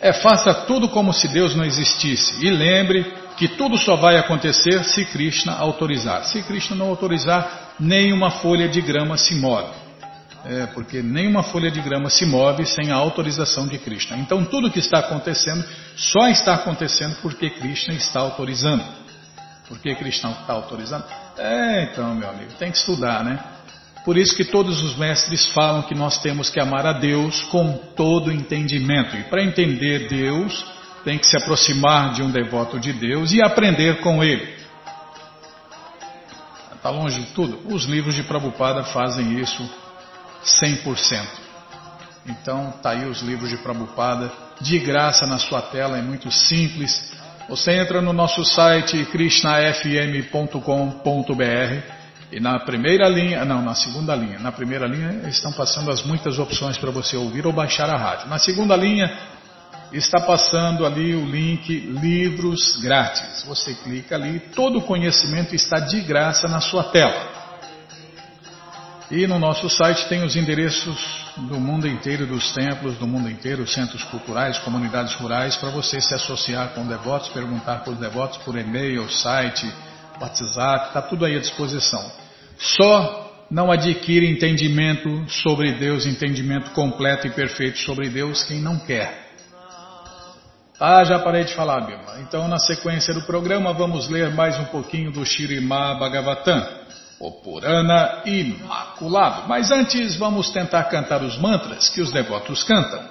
[0.00, 2.44] É, faça tudo como se Deus não existisse.
[2.44, 6.24] E lembre que tudo só vai acontecer se Krishna autorizar.
[6.24, 9.85] Se Krishna não autorizar, nenhuma folha de grama se move.
[10.48, 14.16] É, porque nenhuma folha de grama se move sem a autorização de Krishna.
[14.16, 15.64] Então tudo que está acontecendo
[15.96, 18.84] só está acontecendo porque Krishna está autorizando.
[19.68, 21.04] Por que Krishna está autorizando?
[21.36, 23.38] É, então, meu amigo, tem que estudar, né?
[24.04, 27.72] Por isso que todos os mestres falam que nós temos que amar a Deus com
[27.96, 29.16] todo entendimento.
[29.16, 30.64] E para entender Deus,
[31.04, 34.54] tem que se aproximar de um devoto de Deus e aprender com ele.
[36.72, 37.60] Está longe de tudo?
[37.74, 39.68] Os livros de Prabhupada fazem isso
[40.46, 41.26] 100%.
[42.26, 47.12] Então, tá aí os livros de Prabhupada, de graça na sua tela, é muito simples.
[47.48, 51.96] Você entra no nosso site krishnafm.com.br
[52.32, 56.38] e na primeira linha, não, na segunda linha, na primeira linha estão passando as muitas
[56.38, 58.28] opções para você ouvir ou baixar a rádio.
[58.28, 59.16] Na segunda linha
[59.92, 63.44] está passando ali o link livros grátis.
[63.46, 67.35] Você clica ali, todo o conhecimento está de graça na sua tela.
[69.10, 70.98] E no nosso site tem os endereços
[71.36, 76.12] do mundo inteiro, dos templos do mundo inteiro, centros culturais, comunidades rurais, para você se
[76.12, 79.72] associar com devotos, perguntar os devotos por e-mail, site,
[80.20, 82.04] WhatsApp, está tudo aí à disposição.
[82.58, 89.24] Só não adquire entendimento sobre Deus, entendimento completo e perfeito sobre Deus, quem não quer.
[90.80, 92.20] Ah, já parei de falar, Bilma.
[92.20, 96.75] Então, na sequência do programa, vamos ler mais um pouquinho do Shirimá Bhagavatam,
[97.18, 99.48] o Purana Imaculado.
[99.48, 103.02] Mas antes, vamos tentar cantar os mantras que os devotos cantam.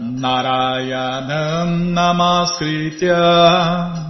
[0.00, 3.16] Narayanam Namaskritya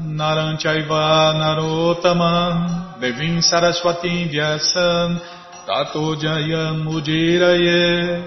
[0.06, 5.20] Naranchaiva Narotamam Devim Saraswatim Vyasam
[5.66, 8.22] Tato Jayam Ujiraye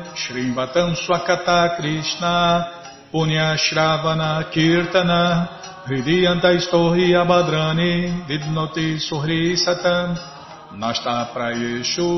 [0.96, 2.68] Swakata Krishna
[3.14, 5.48] Punya Shravana Kirtana
[5.86, 10.33] Hridiyanta Istohi Abhadrani Vidnoti Suhri Satam
[10.78, 12.10] Nasta Abhadreshu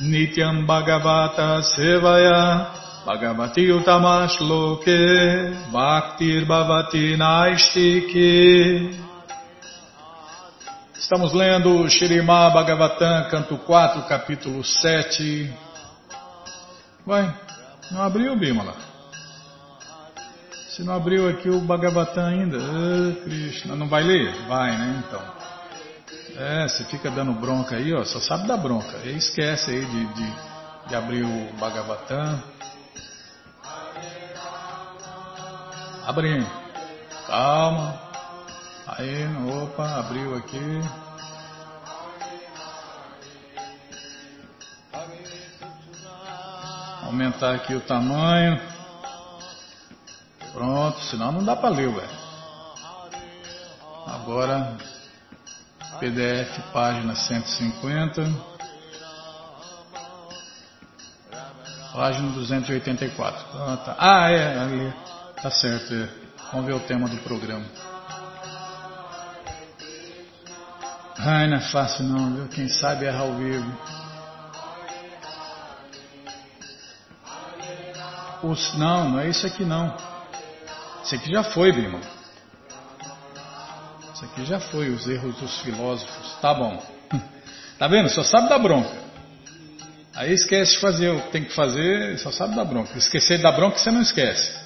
[0.00, 2.66] Nityam Bhagavata Sevaya
[3.06, 8.98] Bhagavati Utamash Loke Bhaktir Bhavati Naistike
[10.98, 15.52] Estamos lendo Shirimá Bhagavatam, canto 4, capítulo 7.
[17.04, 17.34] Vai,
[17.90, 18.74] não abriu, Bimala?
[20.70, 24.32] Se não abriu aqui o Bhagavatam ainda, ah, Krishna, não vai ler?
[24.46, 25.41] Vai, né, então.
[26.44, 28.96] É, você fica dando bronca aí, ó, só sabe dar bronca.
[29.04, 30.34] E esquece aí de, de,
[30.88, 32.42] de abrir o Bhagavatam.
[36.04, 36.44] Abre.
[37.28, 37.96] Calma.
[38.88, 39.24] Aí,
[39.62, 40.80] opa, abriu aqui.
[47.04, 48.60] Aumentar aqui o tamanho.
[50.52, 52.08] Pronto, senão não dá para ler, ué.
[54.08, 54.76] Agora,
[55.98, 58.22] PDF, página 150.
[61.92, 63.46] Página 284.
[63.54, 63.96] Ah, tá.
[63.98, 64.94] ah é, ali.
[65.42, 66.08] Tá certo, é.
[66.52, 67.64] Vamos ver o tema do programa.
[71.18, 72.48] Ai, não é fácil não, viu?
[72.48, 73.78] Quem sabe erra ao vivo.
[78.42, 79.96] Os, não, não é isso aqui não.
[81.04, 82.00] Isso aqui já foi, Bima.
[84.22, 86.36] Isso aqui já foi, os erros dos filósofos.
[86.40, 86.80] Tá bom.
[87.78, 88.08] Tá vendo?
[88.10, 88.96] Só sabe da bronca.
[90.14, 92.96] Aí esquece de fazer o que tem que fazer, só sabe da bronca.
[92.96, 94.56] Esquecer da bronca você não esquece.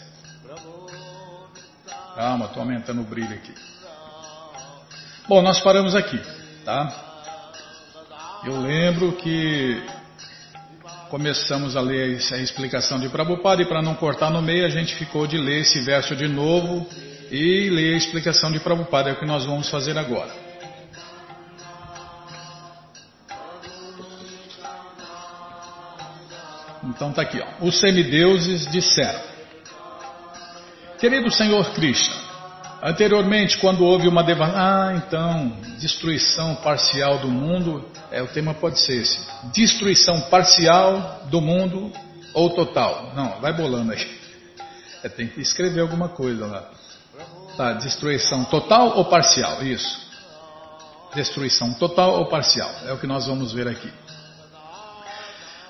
[2.15, 3.55] Calma, estou aumentando o brilho aqui.
[5.27, 6.21] Bom, nós paramos aqui,
[6.63, 6.93] tá?
[8.45, 9.83] Eu lembro que
[11.09, 14.95] começamos a ler a explicação de Prabhupada e para não cortar no meio a gente
[14.95, 16.87] ficou de ler esse verso de novo
[17.31, 20.33] e ler a explicação de Prabhupada, é o que nós vamos fazer agora.
[26.85, 27.67] Então tá aqui, ó.
[27.67, 29.21] Os semideuses disseram:
[30.99, 32.27] Querido Senhor Krishna,
[32.83, 34.63] Anteriormente, quando houve uma devastação.
[34.63, 37.85] Ah, então, destruição parcial do mundo.
[38.11, 41.91] É, o tema pode ser esse: destruição parcial do mundo
[42.35, 43.13] ou total.
[43.15, 44.19] Não, vai bolando aí.
[45.03, 46.71] É, tem que escrever alguma coisa lá.
[47.57, 49.63] Tá, destruição total ou parcial?
[49.63, 49.99] Isso.
[51.15, 52.71] Destruição total ou parcial?
[52.87, 53.91] É o que nós vamos ver aqui.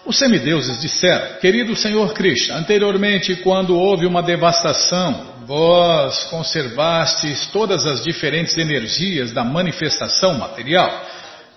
[0.04, 8.02] Os semideuses disseram, querido Senhor Krishna, anteriormente, quando houve uma devastação, vós conservastes todas as
[8.02, 10.90] diferentes energias da manifestação material.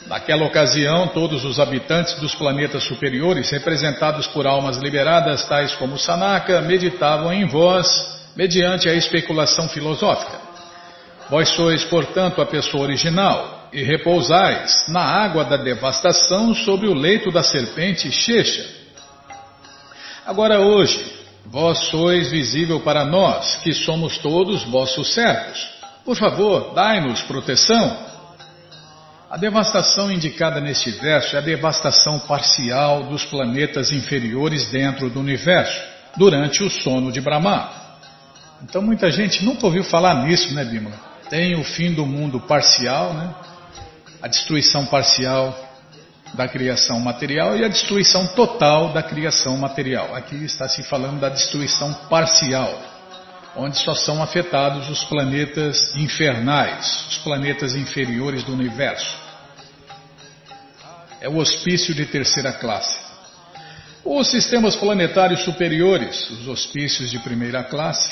[0.07, 6.61] Naquela ocasião, todos os habitantes dos planetas superiores, representados por almas liberadas, tais como Sanaka,
[6.61, 10.39] meditavam em vós mediante a especulação filosófica.
[11.29, 17.31] Vós sois, portanto, a pessoa original, e repousais na água da devastação sobre o leito
[17.31, 18.65] da serpente Checha.
[20.25, 21.05] Agora hoje,
[21.47, 25.59] vós sois visível para nós, que somos todos vossos servos.
[26.05, 27.97] Por favor, dai-nos proteção.
[29.29, 35.77] A devastação indicada neste verso é a devastação parcial dos planetas inferiores dentro do universo,
[36.15, 37.88] durante o sono de Brahma.
[38.63, 40.99] Então muita gente nunca ouviu falar nisso, né, Bimala?
[41.29, 43.33] Tem o fim do mundo parcial, né?
[44.21, 45.57] a destruição parcial
[46.33, 50.15] da criação material e a destruição total da criação material.
[50.15, 52.79] Aqui está se falando da destruição parcial,
[53.55, 59.17] onde só são afetados os planetas infernais, os planetas inferiores do universo.
[61.21, 62.95] É o hospício de terceira classe.
[64.03, 68.09] Os sistemas planetários superiores, os hospícios de primeira classe,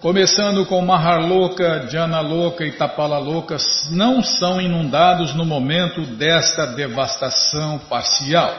[0.00, 3.56] começando com Maharloka, Janaloka e Tapalaloka,
[3.90, 8.54] não são inundados no momento desta devastação parcial.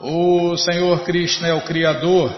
[0.00, 2.32] O Senhor Krishna é o Criador,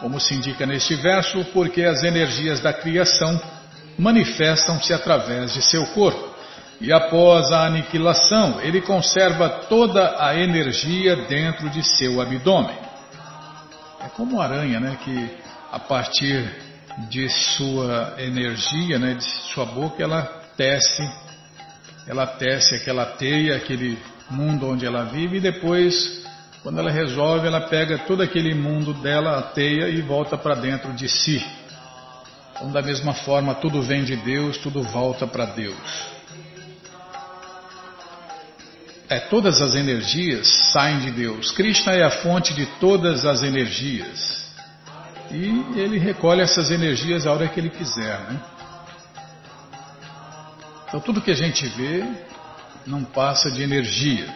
[0.00, 3.40] como se indica neste verso, porque as energias da criação
[3.98, 6.28] manifestam-se através de seu corpo.
[6.80, 12.76] E após a aniquilação, ele conserva toda a energia dentro de seu abdômen.
[14.00, 15.30] É como a aranha, né, que
[15.72, 16.67] a partir
[17.08, 20.22] de sua energia, né, de sua boca, ela
[20.56, 21.08] tece,
[22.06, 23.98] ela tece aquela teia, aquele
[24.30, 26.24] mundo onde ela vive e depois,
[26.62, 30.92] quando ela resolve, ela pega todo aquele mundo dela, a teia, e volta para dentro
[30.92, 31.44] de si.
[32.52, 36.18] Então, da mesma forma, tudo vem de Deus, tudo volta para Deus.
[39.08, 41.50] É, todas as energias saem de Deus.
[41.52, 44.47] Krishna é a fonte de todas as energias.
[45.30, 48.18] E ele recolhe essas energias a hora que ele quiser.
[48.20, 48.40] Né?
[50.88, 52.04] Então tudo que a gente vê
[52.86, 54.26] não passa de energia.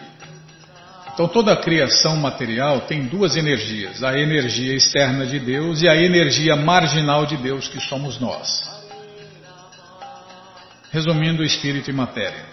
[1.13, 5.95] Então toda a criação material tem duas energias: a energia externa de Deus e a
[5.95, 8.61] energia marginal de Deus, que somos nós.
[10.91, 12.45] Resumindo, espírito e matéria.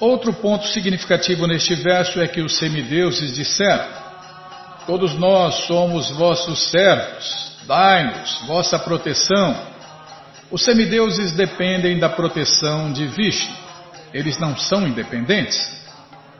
[0.00, 4.05] Outro ponto significativo neste verso é que os semideuses disseram:
[4.86, 9.56] Todos nós somos vossos servos, dai-nos vossa proteção.
[10.48, 13.52] Os semideuses dependem da proteção de Vishnu,
[14.14, 15.58] eles não são independentes.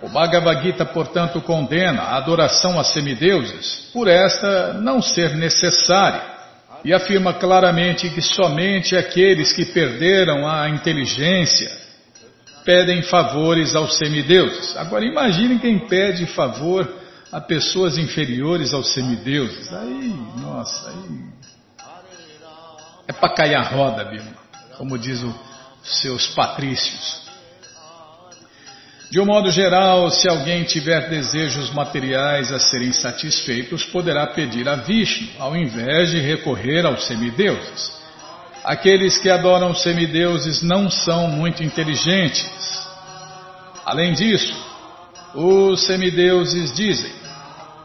[0.01, 6.23] O Bhagavad Gita, portanto, condena a adoração a semideuses por esta não ser necessária
[6.85, 11.69] e afirma claramente que somente aqueles que perderam a inteligência
[12.65, 14.77] pedem favores aos semideuses.
[14.77, 19.73] Agora imagine quem pede favor a pessoas inferiores aos semideuses.
[19.73, 21.37] Aí, nossa, aí.
[23.09, 24.35] É para cair a roda, Bima,
[24.77, 25.35] como diz os
[26.01, 27.27] seus patrícios.
[29.11, 34.75] De um modo geral, se alguém tiver desejos materiais a serem satisfeitos, poderá pedir a
[34.75, 37.93] Vishnu, ao invés de recorrer aos semideuses.
[38.65, 42.45] Aqueles que adoram semideuses não são muito inteligentes.
[43.85, 44.53] Além disso,
[45.37, 47.13] os semideuses dizem: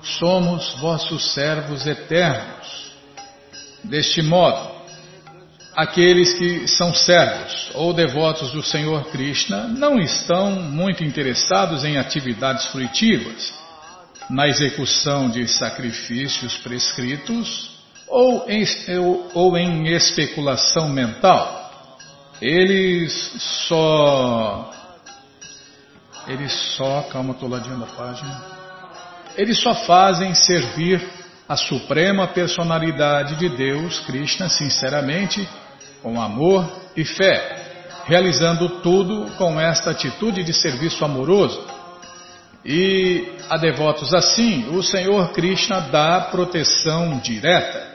[0.01, 2.91] Somos vossos servos eternos.
[3.83, 4.71] Deste modo,
[5.75, 12.67] aqueles que são servos ou devotos do Senhor Krishna não estão muito interessados em atividades
[12.67, 13.53] fruitivas,
[14.29, 17.71] na execução de sacrifícios prescritos
[18.07, 18.63] ou em,
[19.33, 21.59] ou em especulação mental.
[22.41, 23.11] Eles
[23.67, 24.80] só
[26.27, 28.41] eles só, calma, estou ladinho a página.
[29.35, 31.01] Eles só fazem servir
[31.47, 35.47] a suprema personalidade de Deus, Krishna, sinceramente,
[36.01, 36.65] com amor
[36.95, 41.61] e fé, realizando tudo com esta atitude de serviço amoroso.
[42.63, 47.89] E a devotos assim, o Senhor Krishna dá proteção direta.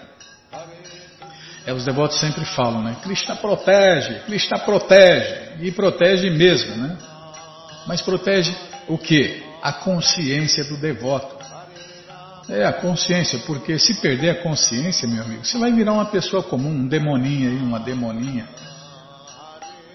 [1.65, 2.97] É, os devotos sempre falam, né?
[3.03, 6.97] Krishna protege, Krishna protege, e protege mesmo, né?
[7.87, 8.55] Mas protege
[8.89, 9.43] o que?
[9.63, 11.37] A consciência do devoto.
[12.49, 16.43] É a consciência, porque se perder a consciência, meu amigo, você vai virar uma pessoa
[16.45, 18.49] comum, um demoninho aí, uma demoninha.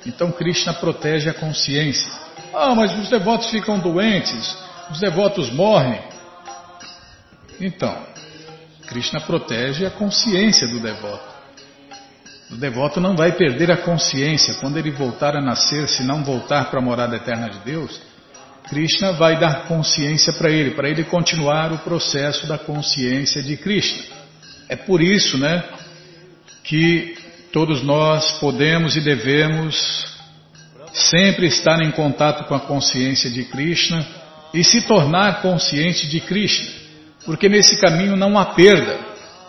[0.06, 2.12] Então Krishna protege a consciência.
[2.54, 4.58] Ah, mas os devotos ficam doentes,
[4.90, 6.02] os devotos morrem.
[7.60, 7.96] Então,
[8.88, 11.31] Krishna protege a consciência do devoto.
[12.52, 16.70] O devoto não vai perder a consciência quando ele voltar a nascer, se não voltar
[16.70, 18.02] para a morada eterna de Deus.
[18.68, 24.04] Krishna vai dar consciência para ele, para ele continuar o processo da consciência de Krishna.
[24.68, 25.64] É por isso, né,
[26.64, 27.18] que
[27.54, 30.06] todos nós podemos e devemos
[30.94, 34.06] sempre estar em contato com a consciência de Krishna
[34.54, 36.70] e se tornar consciente de Krishna,
[37.26, 39.00] porque nesse caminho não há perda,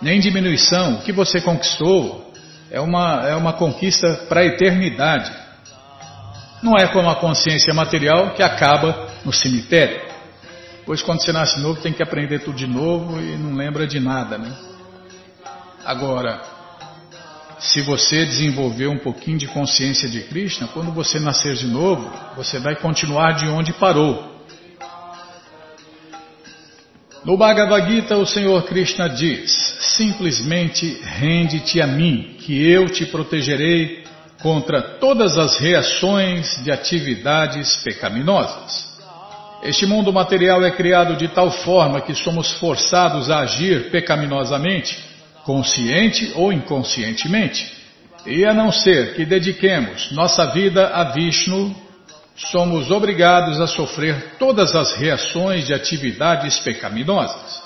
[0.00, 0.94] nem diminuição.
[0.94, 2.31] O que você conquistou
[2.72, 5.30] é uma, é uma conquista para a eternidade.
[6.62, 10.00] Não é como a consciência material que acaba no cemitério.
[10.86, 14.00] Pois quando você nasce novo tem que aprender tudo de novo e não lembra de
[14.00, 14.50] nada, né?
[15.84, 16.40] Agora,
[17.58, 22.58] se você desenvolver um pouquinho de consciência de Krishna, quando você nascer de novo, você
[22.58, 24.31] vai continuar de onde parou.
[27.24, 29.52] No Bhagavad Gita, o Senhor Krishna diz:
[29.96, 34.02] simplesmente rende-te a mim, que eu te protegerei
[34.42, 38.90] contra todas as reações de atividades pecaminosas.
[39.62, 44.98] Este mundo material é criado de tal forma que somos forçados a agir pecaminosamente,
[45.44, 47.72] consciente ou inconscientemente.
[48.26, 51.72] E a não ser que dediquemos nossa vida a Vishnu,
[52.34, 57.62] somos obrigados a sofrer todas as reações de atividades pecaminosas.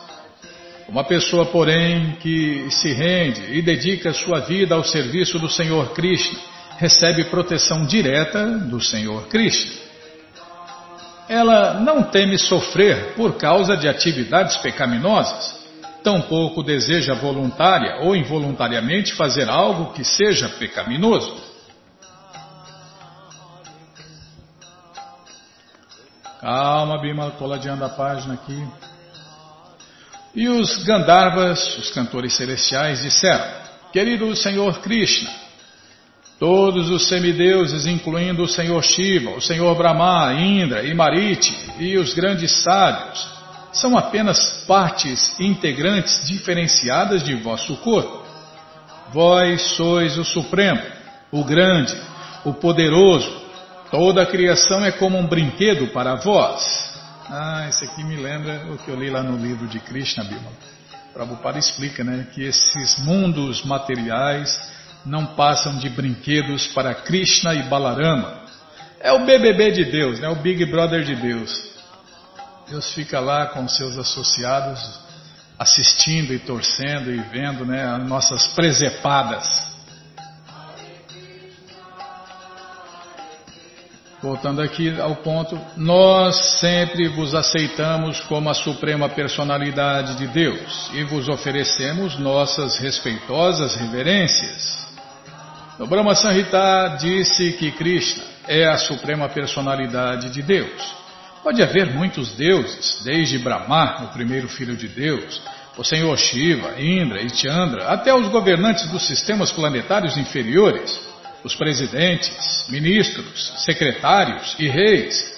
[0.89, 6.39] Uma pessoa, porém, que se rende e dedica sua vida ao serviço do Senhor Krishna,
[6.79, 9.87] recebe proteção direta do Senhor Krishna.
[11.29, 15.67] Ela não teme sofrer por causa de atividades pecaminosas,
[16.05, 21.46] tampouco deseja voluntária ou involuntariamente fazer algo que seja pecaminoso.
[26.41, 28.67] Calma, Bima, coladinha a página aqui.
[30.35, 33.45] E os Gandharvas, os cantores celestiais, disseram:
[33.93, 35.31] Querido Senhor Krishna,
[36.39, 42.13] Todos os semideuses, incluindo o Senhor Shiva, o Senhor Brahma, Indra e Mariti e os
[42.13, 43.27] grandes sábios,
[43.73, 48.23] são apenas partes integrantes diferenciadas de vosso corpo.
[49.13, 50.83] Vós sois o Supremo,
[51.33, 51.97] o Grande,
[52.45, 53.46] o Poderoso.
[53.91, 56.63] Toda a criação é como um brinquedo para vós.
[57.29, 60.51] Ah, isso aqui me lembra o que eu li lá no livro de Krishna Bhima.
[61.13, 64.61] Prabhupada explica né, que esses mundos materiais
[65.05, 68.43] não passam de brinquedos para Krishna e Balarama.
[69.01, 70.29] É o BBB de Deus, né?
[70.29, 71.77] o Big Brother de Deus.
[72.69, 74.81] Deus fica lá com seus associados,
[75.57, 79.76] assistindo e torcendo e vendo né, as nossas presepadas.
[84.27, 91.05] Voltando aqui ao ponto, nós sempre vos aceitamos como a suprema personalidade de Deus e
[91.05, 94.85] vos oferecemos nossas respeitosas reverências.
[95.79, 100.83] No Brahma Samhita disse que Krishna é a suprema personalidade de Deus.
[101.45, 105.41] Pode haver muitos deuses, desde Brahma, o primeiro filho de Deus,
[105.79, 110.99] o Senhor Shiva, Indra e Chandra, até os governantes dos sistemas planetários inferiores,
[111.47, 115.35] os presidentes, ministros, secretários e reis.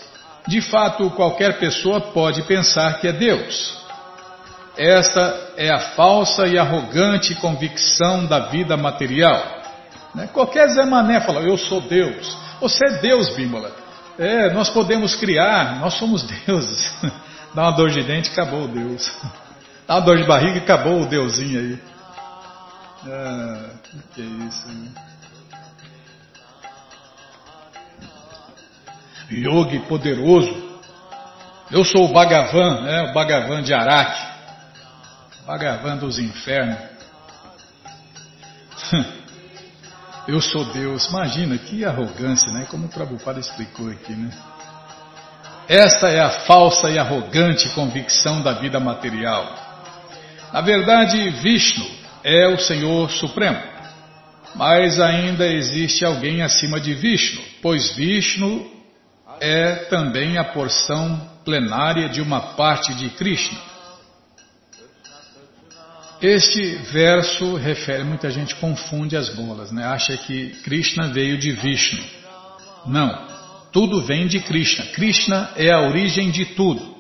[0.46, 3.78] De fato, qualquer pessoa pode pensar que é Deus.
[4.76, 9.58] Esta é a falsa e arrogante convicção da vida material
[10.14, 10.28] né?
[10.32, 12.36] Qualquer Zé Mané fala, eu sou Deus.
[12.60, 13.70] Você é Deus, Bímola.
[14.18, 16.90] É, nós podemos criar, nós somos deuses.
[17.54, 19.10] Dá uma dor de dente, acabou o Deus.
[19.86, 21.78] Dá uma dor de barriga, acabou o Deusinho aí.
[23.06, 23.70] Ah,
[24.12, 24.90] que, isso, né?
[29.30, 30.68] Yogi poderoso.
[31.70, 33.02] Eu sou o Bhagavan, né?
[33.10, 34.26] o Bhagavan de Araque.
[35.46, 36.78] Bhagavan dos infernos.
[40.26, 41.06] eu sou Deus.
[41.06, 42.66] Imagina que arrogância, né?
[42.70, 44.30] Como o Prabhupada explicou aqui, né?
[45.68, 49.54] Esta é a falsa e arrogante convicção da vida material.
[50.50, 51.86] Na verdade, Vishnu
[52.24, 53.60] é o Senhor Supremo.
[54.54, 58.77] Mas ainda existe alguém acima de Vishnu, pois Vishnu
[59.40, 63.58] é também a porção plenária de uma parte de Krishna.
[66.20, 69.84] Este verso refere, muita gente confunde as bolas, né?
[69.84, 72.04] acha que Krishna veio de Vishnu.
[72.86, 73.28] Não,
[73.72, 74.86] tudo vem de Krishna.
[74.86, 76.98] Krishna é a origem de tudo.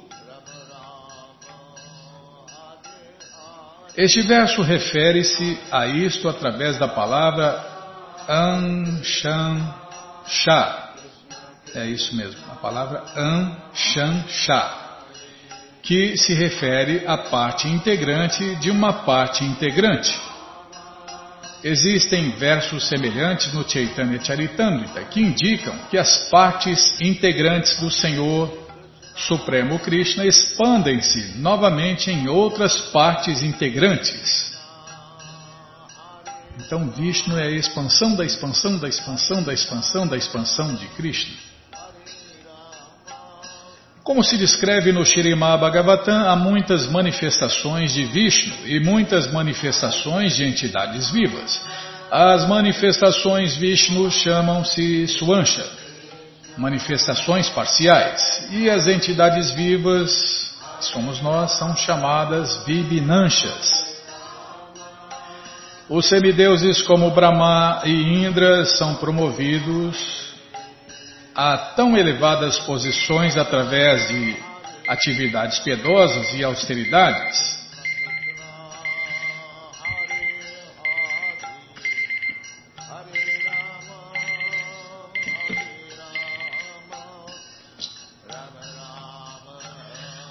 [3.96, 7.66] Este verso refere-se a isto através da palavra
[8.28, 9.68] Anshansha.
[11.74, 14.88] É isso mesmo, a palavra Anshansha
[15.82, 20.14] que se refere à parte integrante de uma parte integrante.
[21.64, 28.68] Existem versos semelhantes no Chaitanya Charitamrita que indicam que as partes integrantes do Senhor
[29.16, 34.56] Supremo Krishna expandem-se novamente em outras partes integrantes.
[36.58, 41.47] Então, Vishnu é a expansão da expansão da expansão da expansão da expansão de Krishna.
[44.08, 50.46] Como se descreve no Shirimá Bhagavatam, há muitas manifestações de Vishnu e muitas manifestações de
[50.46, 51.62] entidades vivas.
[52.10, 55.62] As manifestações Vishnu chamam-se Swansha,
[56.56, 63.70] manifestações parciais, e as entidades vivas, que somos nós, são chamadas Vibhinanshas.
[65.86, 70.27] Os semideuses como Brahma e Indra são promovidos
[71.38, 74.36] a tão elevadas posições através de
[74.88, 77.56] atividades piedosas e austeridades.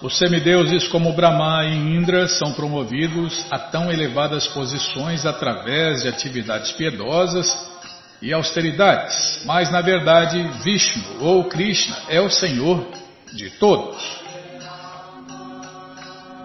[0.01, 6.73] Os semideuses como Brahma e Indra são promovidos a tão elevadas posições através de atividades
[6.73, 7.76] piedosas
[8.21, 12.87] e austeridades, mas na verdade Vishnu ou Krishna é o Senhor
[13.33, 13.97] de todos.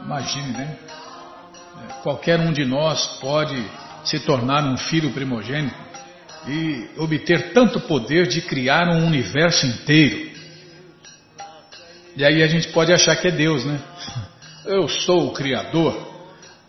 [0.05, 0.77] Imagine, né?
[2.03, 3.65] Qualquer um de nós pode
[4.05, 5.75] se tornar um filho primogênito
[6.47, 10.33] e obter tanto poder de criar um universo inteiro.
[12.17, 13.81] E aí a gente pode achar que é Deus, né?
[14.67, 16.11] Eu sou o Criador.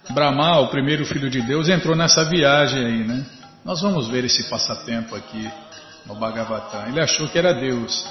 [0.10, 3.26] Brahma, o primeiro filho de Deus, entrou nessa viagem aí, né?
[3.66, 5.49] Nós vamos ver esse passatempo aqui
[6.05, 6.88] no Bhagavatam.
[6.88, 8.05] Ele achou que era Deus.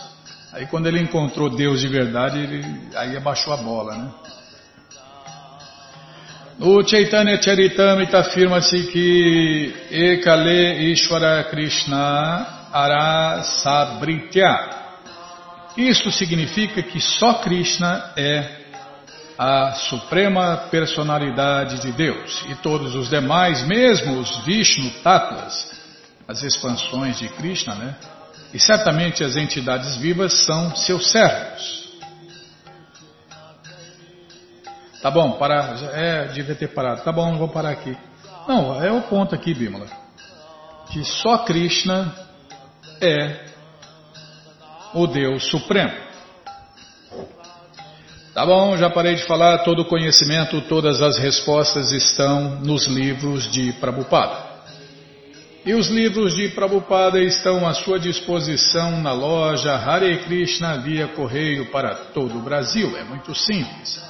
[0.50, 4.10] Aí quando ele encontrou Deus de verdade, ele aí abaixou a bola, né?
[6.58, 14.70] No Chaitanya Charitamrita afirma-se que Ekale Ishvara Krishna Arasabritya.
[15.76, 18.61] Isto significa que só Krishna é
[19.38, 25.72] a suprema personalidade de Deus e todos os demais, mesmo os Vishnu Tattvas,
[26.28, 27.96] as expansões de Krishna, né?
[28.52, 31.82] E certamente as entidades vivas são seus servos.
[35.00, 35.74] Tá bom, parar.
[35.94, 37.02] É, devia ter parado.
[37.02, 37.96] Tá bom, vou parar aqui.
[38.46, 39.86] Não, é o ponto aqui, Bimala.
[40.90, 42.14] Que só Krishna
[43.00, 43.46] é
[44.94, 46.11] o Deus Supremo.
[48.34, 53.50] Tá bom, já parei de falar, todo o conhecimento, todas as respostas estão nos livros
[53.52, 54.52] de Prabhupada.
[55.66, 61.70] E os livros de Prabhupada estão à sua disposição na loja Hare Krishna via correio
[61.70, 62.96] para todo o Brasil.
[62.96, 64.02] É muito simples.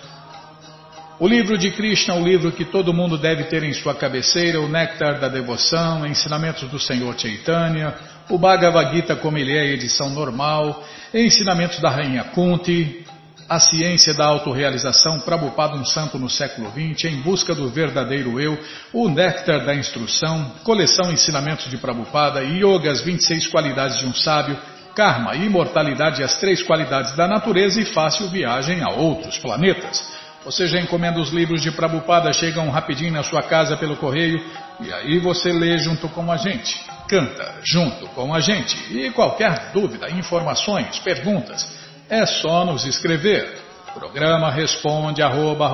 [1.19, 4.69] O livro de Krishna, o livro que todo mundo deve ter em sua cabeceira, o
[4.69, 7.93] Néctar da Devoção, Ensinamentos do Senhor Chaitanya,
[8.29, 10.81] o Bhagavad Gita como ele é, edição normal,
[11.13, 13.05] Ensinamentos da Rainha Kunti,
[13.49, 18.57] A Ciência da Autorealização, Prabhupada um Santo no século XX, Em Busca do Verdadeiro Eu,
[18.93, 24.57] o Néctar da Instrução, Coleção Ensinamentos de Prabhupada, Yoga, as 26 Qualidades de um Sábio,
[24.95, 30.18] Karma, Imortalidade as Três Qualidades da Natureza e Fácil Viagem a Outros Planetas.
[30.45, 34.41] Você já encomenda os livros de Prabhupada, chegam rapidinho na sua casa pelo correio
[34.79, 38.77] e aí você lê junto com a gente, canta junto com a gente.
[38.93, 41.69] E qualquer dúvida, informações, perguntas,
[42.09, 43.67] é só nos escrever.
[43.93, 45.69] Programa responde arroba,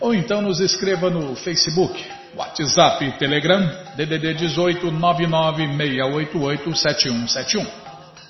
[0.00, 2.00] ou então nos escreva no Facebook,
[2.36, 7.66] WhatsApp, Telegram, DDD 18 996887171.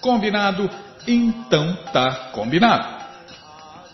[0.01, 0.70] Combinado?
[1.07, 2.97] Então tá combinado.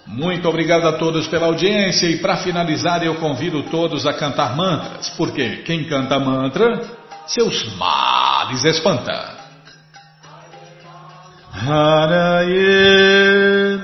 [0.06, 5.08] Muito obrigado a todos pela audiência e para finalizar eu convido todos a cantar mantras,
[5.10, 6.82] porque quem canta mantra,
[7.26, 9.34] seus males espanta.
[11.66, 12.54] Haraye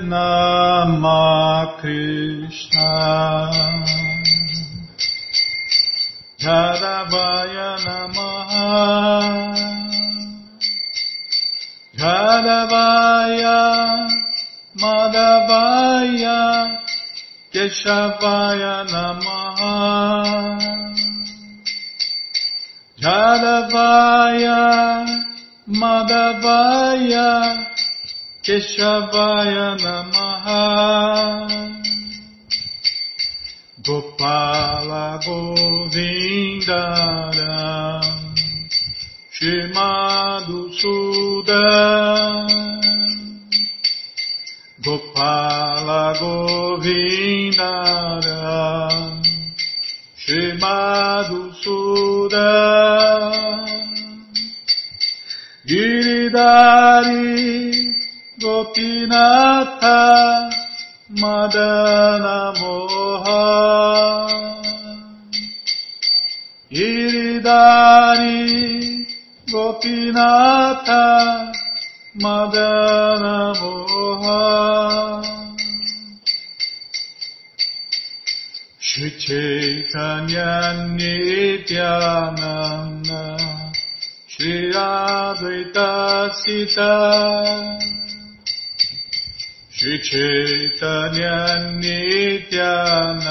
[0.03, 3.49] Nama Krishna
[6.37, 9.00] Jadavaya Namaha
[17.71, 20.59] Keshavaya Namaha
[22.99, 24.59] Jadavaya
[25.71, 27.29] Madhavaya
[28.43, 30.67] Keshavaya Namaha
[33.87, 36.43] Gopala Govindara
[39.31, 42.60] Shimadu Sudan
[45.21, 47.21] Gopala Govindara
[50.17, 52.49] Shimadu Suda
[55.67, 57.21] Giridari
[58.41, 59.99] Gopinatha
[61.21, 63.45] Madana Moha.
[66.71, 68.39] Giridari
[69.51, 71.03] Gopinatha
[72.19, 75.23] Madana Moha.
[78.79, 81.71] Shri Chaitanya Nityananda.
[84.27, 87.79] Shri Advaita Sita.
[89.71, 93.23] Shri Chaitanya Nityananda.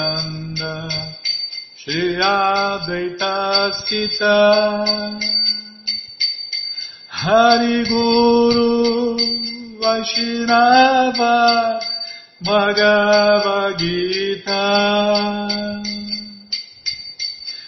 [1.77, 5.41] Shri Advaita Sita
[7.21, 9.21] Hari Guru
[9.79, 11.37] Vaishnava
[12.41, 14.65] Bhagavad Gita.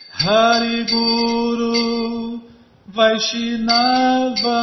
[0.09, 2.41] Hari Guru
[2.97, 4.57] Vaishnava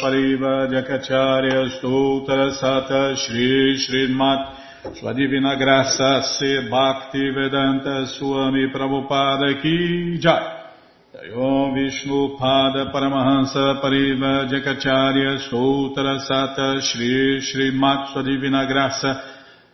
[0.00, 4.54] Pariva Jakacharya Stoutra Sata Shri Srimat
[4.94, 5.12] Sua
[5.56, 10.62] Graça Se Bhakti Vedanta Swami Prabhupada Ki Jai.
[11.12, 19.20] Jayom Vishnu Pada Paramahansa Pariva Jakacharya Stoutra Sata Shri Srimat Sua Divina Graça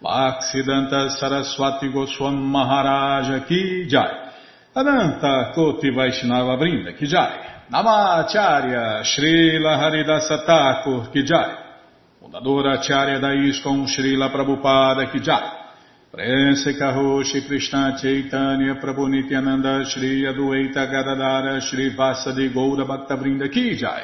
[0.02, 4.30] Bhaksidanta Saraswati Goswam Maharaja Ki Jai.
[4.72, 11.56] Ananta Koti Vaishnava Brinda Kijai, Namacharya Srila Haridasa Thakur Kijai,
[12.20, 15.52] Fundadora Acharya da ISKCON Srila Prabhupada Kijai,
[16.10, 24.02] Prense Karoshi Krishna Chaitanya Prabhu Nityananda Shri Adueita Gadadara Shri Vasadi Goura Bhakta Brinda Kijai,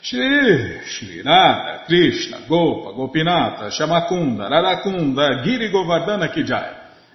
[0.00, 6.87] Shri Shri Radha Krishna Gopa Gopinata Shamakunda Radakunda Giri Govardhana Kijai,